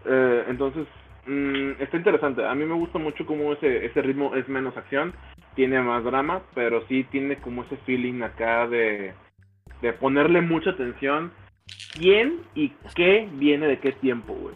[0.07, 0.86] Eh, entonces,
[1.26, 2.47] mm, está interesante.
[2.47, 5.12] A mí me gusta mucho cómo ese, ese ritmo es menos acción,
[5.57, 9.12] tiene más drama, pero sí tiene como ese feeling acá de,
[9.83, 11.33] de ponerle mucha atención
[11.95, 14.55] quién y qué viene de qué tiempo, güey.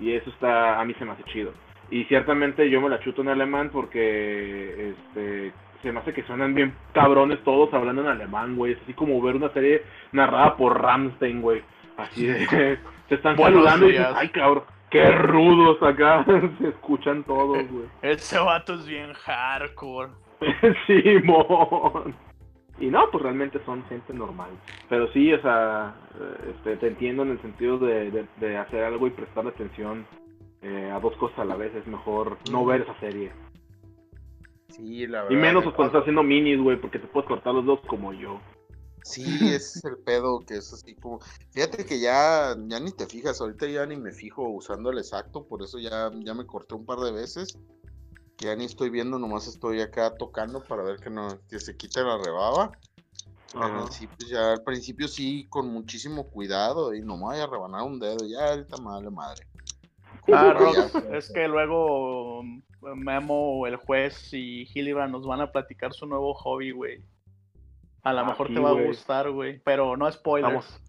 [0.00, 1.52] Y eso está, a mí se me hace chido.
[1.90, 5.52] Y ciertamente yo me la chuto en alemán porque este
[5.82, 8.72] se me hace que suenan bien cabrones todos hablando en alemán, güey.
[8.72, 9.82] Es así como ver una serie
[10.12, 11.62] narrada por Ramstein, güey.
[11.96, 12.46] Así de
[13.08, 16.24] se están Buenos saludando y ay cabrón, qué rudos acá.
[16.58, 17.86] se escuchan todos, güey.
[18.02, 20.10] Ese vato es bien hardcore.
[20.86, 22.16] Simón.
[22.78, 24.50] Y no, pues realmente son gente normal.
[24.88, 28.82] Pero sí, o sea, eh, este, te entiendo en el sentido de, de, de hacer
[28.82, 30.06] algo y prestarle atención
[30.62, 31.74] eh, a dos cosas a la vez.
[31.74, 33.32] Es mejor no ver esa serie.
[34.68, 35.36] Sí, la verdad.
[35.36, 38.12] Y menos me cuando estás haciendo minis, güey, porque te puedes cortar los dos como
[38.12, 38.40] yo.
[39.04, 41.20] Sí, ese es el pedo que es así como.
[41.52, 45.46] Fíjate que ya, ya ni te fijas, ahorita ya ni me fijo usando el exacto,
[45.46, 47.58] por eso ya, ya me corté un par de veces.
[48.36, 51.76] Que ya ni estoy viendo, nomás estoy acá tocando para ver que no, que se
[51.76, 52.72] quite la rebaba.
[53.52, 53.86] Pero Ajá.
[53.92, 57.82] sí, pues ya al principio sí, con muchísimo cuidado, y no me vaya a rebanar
[57.82, 59.46] un dedo, ya ahorita vale madre.
[60.32, 60.54] Ah,
[61.12, 66.34] es que luego um, Memo, el juez y Hilibran nos van a platicar su nuevo
[66.34, 67.02] hobby, güey.
[68.02, 69.60] A lo mejor Aquí, te va a gustar, güey.
[69.64, 70.52] Pero no spoilers.
[70.52, 70.80] Vamos.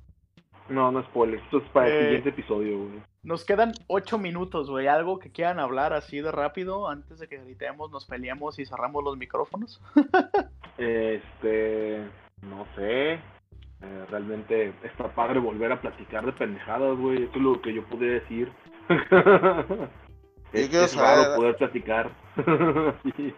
[0.69, 1.43] No, no spoilers.
[1.43, 3.03] Esto es para el Eh, siguiente episodio, güey.
[3.25, 4.85] Nos quedan ocho minutos, güey.
[4.85, 9.03] Algo que quieran hablar así de rápido antes de que gritemos, nos peleemos y cerramos
[9.03, 9.81] los micrófonos.
[10.77, 12.05] Este,
[12.41, 13.13] no sé.
[13.13, 17.23] Eh, realmente está padre volver a platicar de pendejadas, güey.
[17.23, 18.51] Eso es lo que yo pude decir.
[20.51, 22.11] es, es raro poder platicar.
[23.15, 23.33] Sí.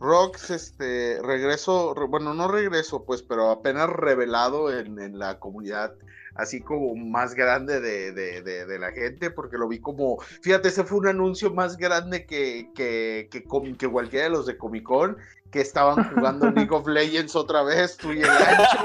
[0.00, 5.92] Rox, este, regreso, re- bueno, no regreso, pues, pero apenas revelado en, en la comunidad,
[6.34, 10.68] así como más grande de, de, de, de la gente, porque lo vi como, fíjate,
[10.68, 14.56] ese fue un anuncio más grande que, que, que, com- que cualquiera de los de
[14.56, 15.18] Comic Con,
[15.50, 18.78] que estaban jugando League of Legends otra vez, tú y el ancho.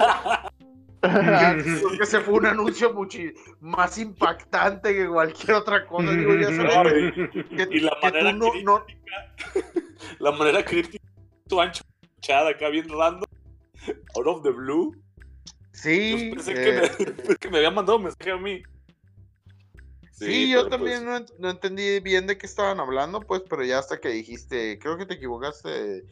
[1.06, 3.20] Que ese fue un anuncio mucho
[3.60, 6.10] más impactante que cualquier otra cosa.
[6.12, 8.86] Digo, ya sabes que, Y la que manera tú no, no,
[10.18, 11.05] La manera críptica,
[11.48, 11.84] tu ancho,
[12.18, 13.24] echada acá bien random,
[14.16, 14.96] out of the blue.
[15.74, 16.64] sí, Yo pensé eh,
[16.98, 18.64] que, me, que me había mandado un mensaje a mí.
[20.12, 23.44] Sí, yo pero también pues, no, ent- no entendí bien de qué estaban hablando, pues,
[23.50, 26.06] pero ya hasta que dijiste, creo que te equivocaste de,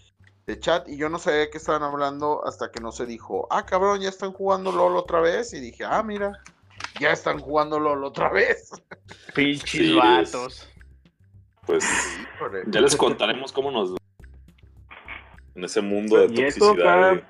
[0.45, 3.47] de chat y yo no sabía de qué estaban hablando hasta que no se dijo,
[3.49, 6.33] ah, cabrón, ya están jugando LOL otra vez y dije, ah, mira,
[6.99, 8.71] ya están jugando LOL otra vez.
[9.33, 10.67] Pinches Sí, vatos.
[11.65, 11.85] pues
[12.67, 13.95] ya les contaremos cómo nos
[15.55, 17.09] en ese mundo de Y esto toxicidad.
[17.11, 17.29] acá-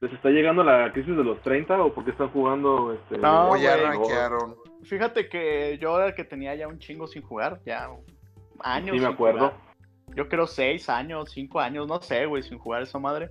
[0.00, 3.56] ¿Les está llegando la crisis de los 30 o porque están jugando este No, O
[3.56, 4.56] ya rankearon.
[4.84, 7.90] Fíjate que yo era el que tenía ya un chingo sin jugar, ya
[8.60, 8.86] años.
[8.86, 9.38] Sí, me sin acuerdo.
[9.50, 9.54] jugar.
[10.16, 13.30] Yo creo seis años, cinco años, no sé, güey, sin jugar esa madre.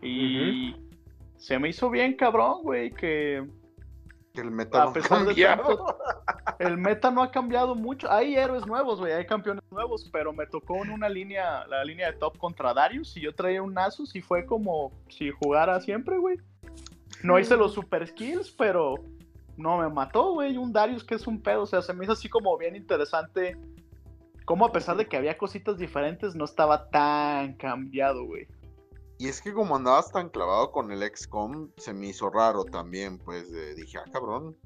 [0.00, 0.76] Y
[1.36, 3.44] se me hizo bien cabrón, güey, que
[4.32, 5.64] Que el meta a no ha pesar de cambiado.
[5.66, 5.98] tanto,
[6.58, 8.10] el meta no ha cambiado mucho.
[8.10, 12.10] Hay héroes nuevos, güey, hay campeones nuevos, pero me tocó en una línea, la línea
[12.10, 16.18] de top contra Darius y yo traía un Nasus y fue como si jugara siempre,
[16.18, 16.38] güey.
[17.22, 18.96] No hice los super skills, pero
[19.56, 20.56] no me mató, güey.
[20.56, 23.56] Un Darius que es un pedo, o sea, se me hizo así como bien interesante.
[24.44, 28.48] Como a pesar de que había cositas diferentes, no estaba tan cambiado, güey.
[29.18, 33.18] Y es que como andabas tan clavado con el XCOM, se me hizo raro también,
[33.18, 34.56] pues dije, ah, cabrón.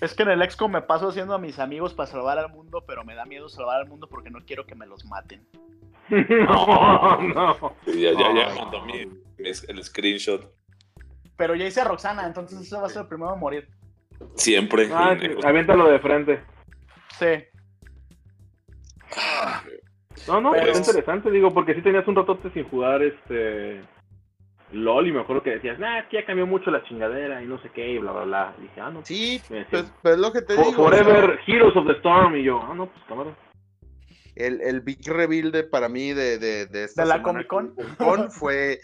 [0.00, 2.84] Es que en el XCOM me paso haciendo a mis amigos para salvar al mundo,
[2.86, 5.46] pero me da miedo salvar al mundo porque no quiero que me los maten.
[6.10, 7.74] no, no.
[7.86, 8.84] Sí, ya, ya, ya mandó no.
[8.86, 9.20] mi- mi-
[9.68, 10.52] el screenshot.
[11.36, 13.68] Pero ya hice a Roxana, entonces ese va a ser el primero a morir.
[14.34, 14.88] Siempre.
[14.92, 16.42] Ah, sí, aviéntalo de frente.
[17.18, 17.44] Sí.
[20.28, 23.80] No, no, Pero- es interesante, digo, porque si tenías un ratote sin jugar este
[24.72, 27.46] LOL y me acuerdo que decías, nah, es que ya cambió mucho la chingadera y
[27.46, 28.54] no sé qué, y bla, bla, bla.
[28.58, 30.84] Y dije, ah, no, Sí, pues, pues es lo que te "For- digo.
[30.84, 32.36] o sea, Forever Heroes of the Storm.
[32.36, 33.36] Y yo, ah, no, pues cámara.
[34.36, 37.74] el, el big reveal de, para mí de, de, de esta ¿De la Comic-Con?
[37.74, 38.80] con Comic-Con fue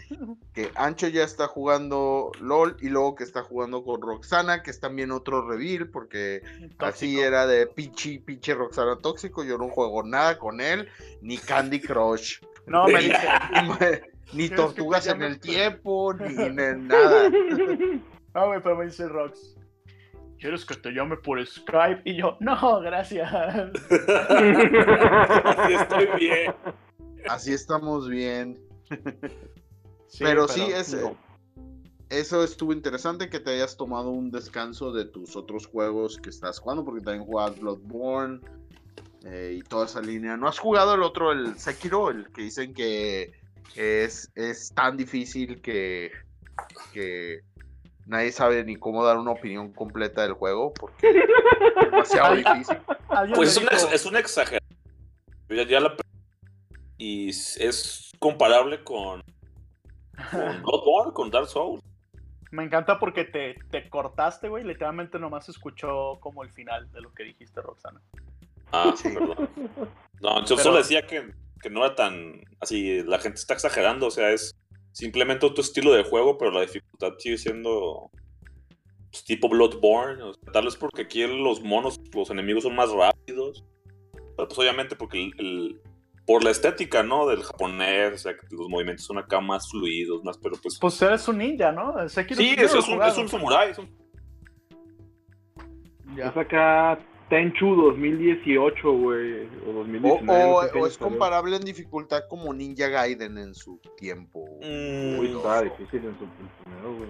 [0.53, 4.79] que Ancho ya está jugando LOL y luego que está jugando con Roxana, que es
[4.79, 6.41] también otro reveal, porque
[6.79, 9.43] así era de pinche, pinche Roxana tóxico.
[9.43, 10.89] Yo no juego nada con él,
[11.21, 14.11] ni Candy Crush, No, me dice.
[14.33, 17.31] Ni tortugas en el tiempo, ni, ni nada.
[18.33, 19.55] Ah, güey, pero me dice Rox.
[20.39, 22.01] ¿Quieres que te llame por Skype?
[22.05, 23.33] Y yo, no, gracias.
[25.43, 26.53] Así estoy bien.
[27.27, 28.59] Así estamos bien.
[30.07, 31.17] Sí, pero, sí, es, digo,
[32.09, 36.59] eso estuvo interesante que te hayas tomado un descanso de tus otros juegos que estás
[36.59, 38.39] jugando, porque también jugabas Bloodborne
[39.25, 40.37] eh, y toda esa línea.
[40.37, 43.33] ¿No has jugado el otro, el Sekiro, el que dicen que
[43.75, 46.11] es, es tan difícil que,
[46.93, 47.41] que
[48.05, 50.73] nadie sabe ni cómo dar una opinión completa del juego?
[50.73, 51.15] Porque es
[51.91, 52.77] demasiado difícil.
[53.35, 54.77] Pues es una, es una exageración.
[55.49, 55.95] Yo Ya, ya la
[56.99, 59.21] y es comparable con,
[60.31, 61.83] con Bloodborne, con Dark Souls.
[62.49, 64.63] Me encanta porque te, te cortaste, güey.
[64.63, 68.01] Literalmente nomás escuchó como el final de lo que dijiste, Roxana.
[68.71, 69.09] Ah, Sí.
[69.13, 69.49] perdón.
[70.21, 71.31] No, yo Pero- solo decía que,
[71.61, 74.55] que no era tan así, la gente está exagerando, o sea, es
[74.91, 78.09] simplemente otro estilo de juego, pero la dificultad sigue siendo
[79.11, 82.91] pues, tipo Bloodborne, o sea, tal vez porque aquí los monos, los enemigos son más
[82.91, 83.63] rápidos,
[84.35, 85.81] pero pues obviamente porque el, el-
[86.25, 87.25] por la estética, ¿no?
[87.25, 90.77] Del japonés, o sea, que los movimientos son acá más fluidos, más, pero pues...
[90.77, 91.93] Pues eres un ninja, ¿no?
[92.09, 93.89] Sekiro sí, es he un, es un samurái, es un-
[96.17, 96.27] Ya.
[96.27, 96.99] Es acá
[97.29, 99.45] Tenchu 2018, güey.
[99.65, 100.43] O O, 2019.
[100.43, 101.09] o- no sé qué o es salió.
[101.09, 104.45] comparable en dificultad como Ninja Gaiden en su tiempo.
[104.61, 106.25] Mm, Uy, estaba difícil en su
[106.63, 107.09] primero, güey.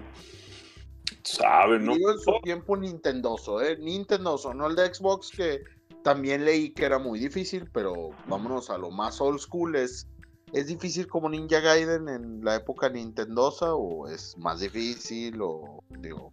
[1.22, 1.94] sabe, ¿no?
[1.94, 3.76] Digo en su tiempo Nintendoso, ¿eh?
[3.78, 5.60] Nintendoso, no el de Xbox que
[6.02, 9.76] también leí que era muy difícil, pero vámonos a lo más old school.
[9.76, 10.08] ¿Es,
[10.52, 16.32] ¿es difícil como Ninja Gaiden en la época Nintendosa o es más difícil o digo...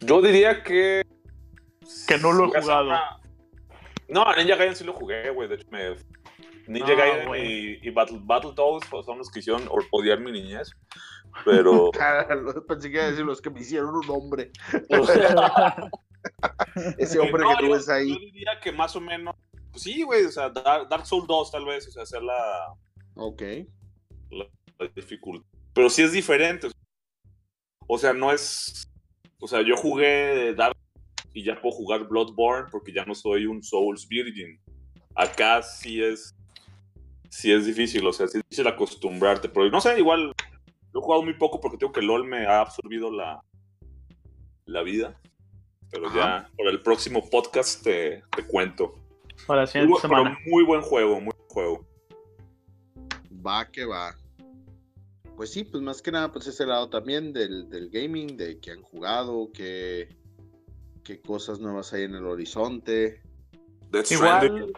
[0.00, 1.02] Yo diría que.
[2.06, 2.92] Que no lo he jugado.
[4.08, 5.48] No, Ninja Gaiden sí lo jugué, güey.
[5.48, 5.94] De hecho, me.
[6.66, 10.70] Ninja Ah, Gaiden y, y Battle, Battletoads pues, son los que hicieron odiar mi niñez.
[11.44, 11.90] Pero.
[12.68, 14.50] Pensé que iba a decir los que me hicieron un hombre.
[14.90, 15.90] o sea,
[16.98, 18.10] Ese hombre no, que tú ves ahí.
[18.12, 19.34] Yo diría que más o menos.
[19.70, 20.24] Pues sí, güey.
[20.24, 21.86] O sea, Dark, Dark Souls 2, tal vez.
[21.88, 22.74] O sea, hacer la,
[23.16, 23.42] Ok.
[24.30, 24.46] la
[24.94, 25.46] dificultad.
[25.74, 26.68] Pero sí es diferente.
[27.86, 28.90] O sea, no es.
[29.40, 30.76] O sea, yo jugué Dark
[31.38, 34.60] y ya puedo jugar Bloodborne porque ya no soy un Souls Virgin.
[35.14, 36.34] Acá sí es.
[37.30, 39.48] Sí es difícil, o sea, sí es difícil acostumbrarte.
[39.48, 40.32] Pero no sé, igual.
[40.92, 43.40] Lo he jugado muy poco porque tengo que LOL me ha absorbido la.
[44.64, 45.16] La vida.
[45.92, 48.94] Pero ya, por el próximo podcast te, te cuento.
[49.46, 50.38] Para la Muy, siguiente pero semana.
[50.46, 51.86] muy buen juego, muy buen juego.
[53.46, 54.16] Va que va.
[55.36, 58.72] Pues sí, pues más que nada, pues ese lado también del, del gaming, de que
[58.72, 60.08] han jugado, que
[61.08, 63.22] qué cosas nuevas hay en el horizonte.
[64.10, 64.74] Igual,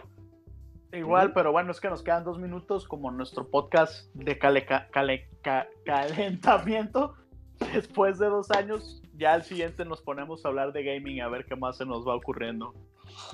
[0.93, 4.89] igual, pero bueno, es que nos quedan dos minutos como nuestro podcast de cale- ca-
[4.93, 7.15] cale- ca- calentamiento.
[7.75, 11.45] Después de dos años, ya al siguiente nos ponemos a hablar de gaming a ver
[11.47, 12.73] qué más se nos va ocurriendo.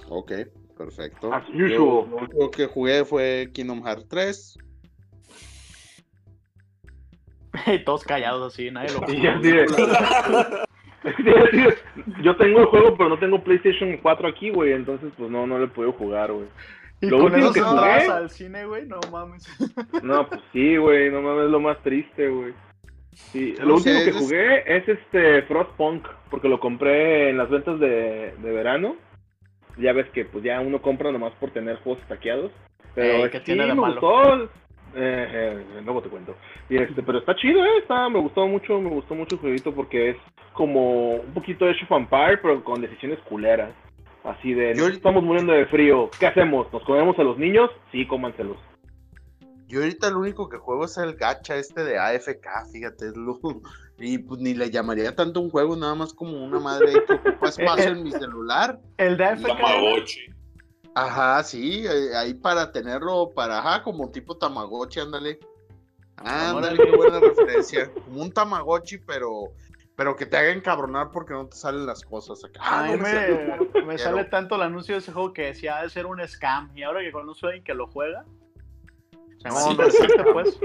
[0.08, 0.32] Ok,
[0.78, 1.30] perfecto.
[1.34, 2.10] As Yo, usual.
[2.10, 4.58] lo único que jugué fue Kingdom Hearts 3.
[7.66, 9.00] Y todos callados así, nadie lo
[12.22, 14.72] Yo tengo el juego, pero no tengo PlayStation 4 aquí, güey.
[14.72, 16.46] Entonces, pues no, no lo he podido jugar, güey.
[17.00, 19.46] Y Lo con último eso que jugué- al cine, güey, no mames.
[20.02, 21.10] No, pues sí, güey.
[21.10, 22.54] No mames, es lo más triste, güey.
[23.12, 27.38] Sí, No lo sé, último que es- jugué es este Frostpunk, porque lo compré en
[27.38, 28.96] las ventas de, de verano.
[29.78, 32.50] Ya ves que pues ya uno compra nomás por tener juegos taqueados.
[32.94, 34.00] Pero Ey, ¿qué sí, tiene de me malo?
[34.00, 34.50] gustó.
[34.94, 36.34] Eh, eh, luego te cuento.
[36.68, 39.74] Y este, pero está chido, eh, está, me gustó mucho, me gustó mucho el jueguito
[39.74, 40.16] porque es
[40.52, 43.72] como un poquito de of Empire, pero con decisiones culeras.
[44.24, 46.72] Así de, Yo- estamos muriendo de frío, ¿qué hacemos?
[46.72, 47.70] ¿Nos comemos a los niños?
[47.92, 48.56] Sí, cómanselos.
[49.68, 53.38] Yo ahorita lo único que juego es el gacha este de AFK, fíjate, es lo...
[53.98, 57.48] Y pues ni le llamaría tanto un juego, nada más como una madre que ocupa
[57.48, 58.78] espacio en mi celular.
[58.98, 59.46] El de AFK.
[60.98, 65.38] Ajá, sí, eh, ahí para tenerlo, para, ajá, como tipo Tamagotchi, ándale.
[66.16, 67.92] Ándale, qué buena referencia.
[68.06, 69.52] Como un Tamagotchi, pero,
[69.94, 72.60] pero que te haga encabronar porque no te salen las cosas acá.
[72.62, 75.42] Ah, A mí no me me, me sale tanto el anuncio de ese juego que
[75.48, 76.70] decía de ser un scam.
[76.74, 78.24] Y ahora que conozco a alguien que lo juega,
[79.44, 80.58] No, hace no, interesante, pues.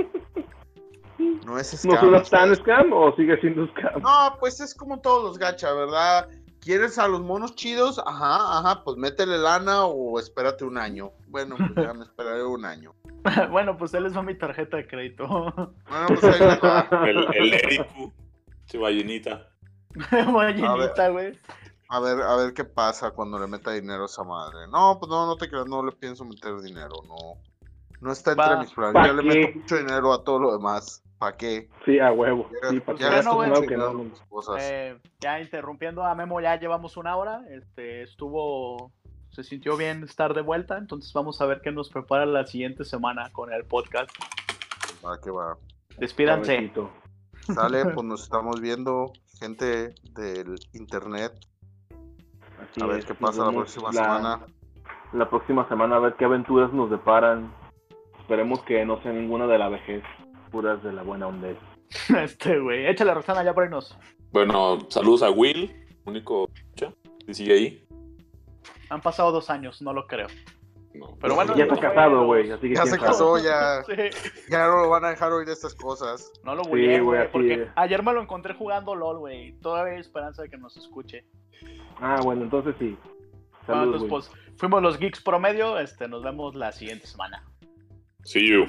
[1.45, 1.99] No es ¿No scam.
[1.99, 4.01] suena o sea, tan scam o sigue siendo scam?
[4.01, 6.29] No, pues es como todos los gacha, ¿verdad?
[6.61, 7.99] ¿Quieres a los monos chidos?
[8.05, 11.11] Ajá, ajá, pues métele lana o espérate un año.
[11.27, 12.93] Bueno, pues ya me esperaré un año.
[13.51, 15.27] bueno, pues él les va mi tarjeta de crédito.
[15.27, 16.87] Bueno, pues ahí va.
[17.07, 18.13] El, el Ericu,
[18.67, 19.47] che ballenita.
[20.33, 21.37] Ballenita, güey.
[21.89, 24.67] A ver, a ver qué pasa cuando le meta dinero a esa madre.
[24.69, 27.41] No, pues no, no te creas, no le pienso meter dinero, no.
[27.99, 28.93] No está entre Va, mis planes.
[28.93, 31.00] ¿pa' Yo le meto mucho dinero a todo lo demás.
[31.21, 31.69] ¿Para qué?
[31.85, 32.49] Sí, a huevo.
[32.67, 33.19] Sí, para que ya
[33.67, 34.11] que no.
[34.59, 37.43] Eh, ya interrumpiendo a Memo, ya llevamos una hora.
[37.51, 38.91] Este, estuvo.
[39.29, 40.79] Se sintió bien estar de vuelta.
[40.79, 44.09] Entonces vamos a ver qué nos prepara la siguiente semana con el podcast.
[44.99, 45.57] ¿Para qué va?
[45.99, 46.71] Despídanse.
[47.53, 51.33] Sale, pues nos estamos viendo, gente del internet.
[52.59, 54.45] Así A ver es, qué pasa la próxima la- semana.
[55.13, 57.53] La próxima semana a ver qué aventuras nos deparan.
[58.21, 60.03] Esperemos que no sea ninguna de la vejez,
[60.51, 61.49] puras de la buena onda.
[62.23, 62.87] Este, güey.
[62.87, 63.97] Échale, Roxana, ya por ahí nos.
[64.31, 65.73] Bueno, saludos a Will,
[66.05, 66.49] único
[67.27, 67.87] si sigue ahí.
[68.89, 70.27] Han pasado dos años, no lo creo.
[70.93, 72.51] No, Pero bueno, ya está casado, güey.
[72.51, 73.01] Así que Ya se sabe.
[73.01, 73.93] casó, ya, Sí,
[74.49, 76.31] ya no lo van a dejar oír estas cosas.
[76.43, 79.53] no lo voy a güey, Porque ayer me lo encontré jugando LOL, güey.
[79.61, 81.25] Todavía hay esperanza de que nos escuche.
[82.01, 82.97] Ah, bueno, entonces sí.
[82.97, 84.09] Bueno, Saludos, entonces, güey.
[84.09, 85.77] pues, fuimos los Geeks Promedio.
[85.79, 87.45] Este, nos vemos la siguiente semana.
[88.23, 88.65] See you.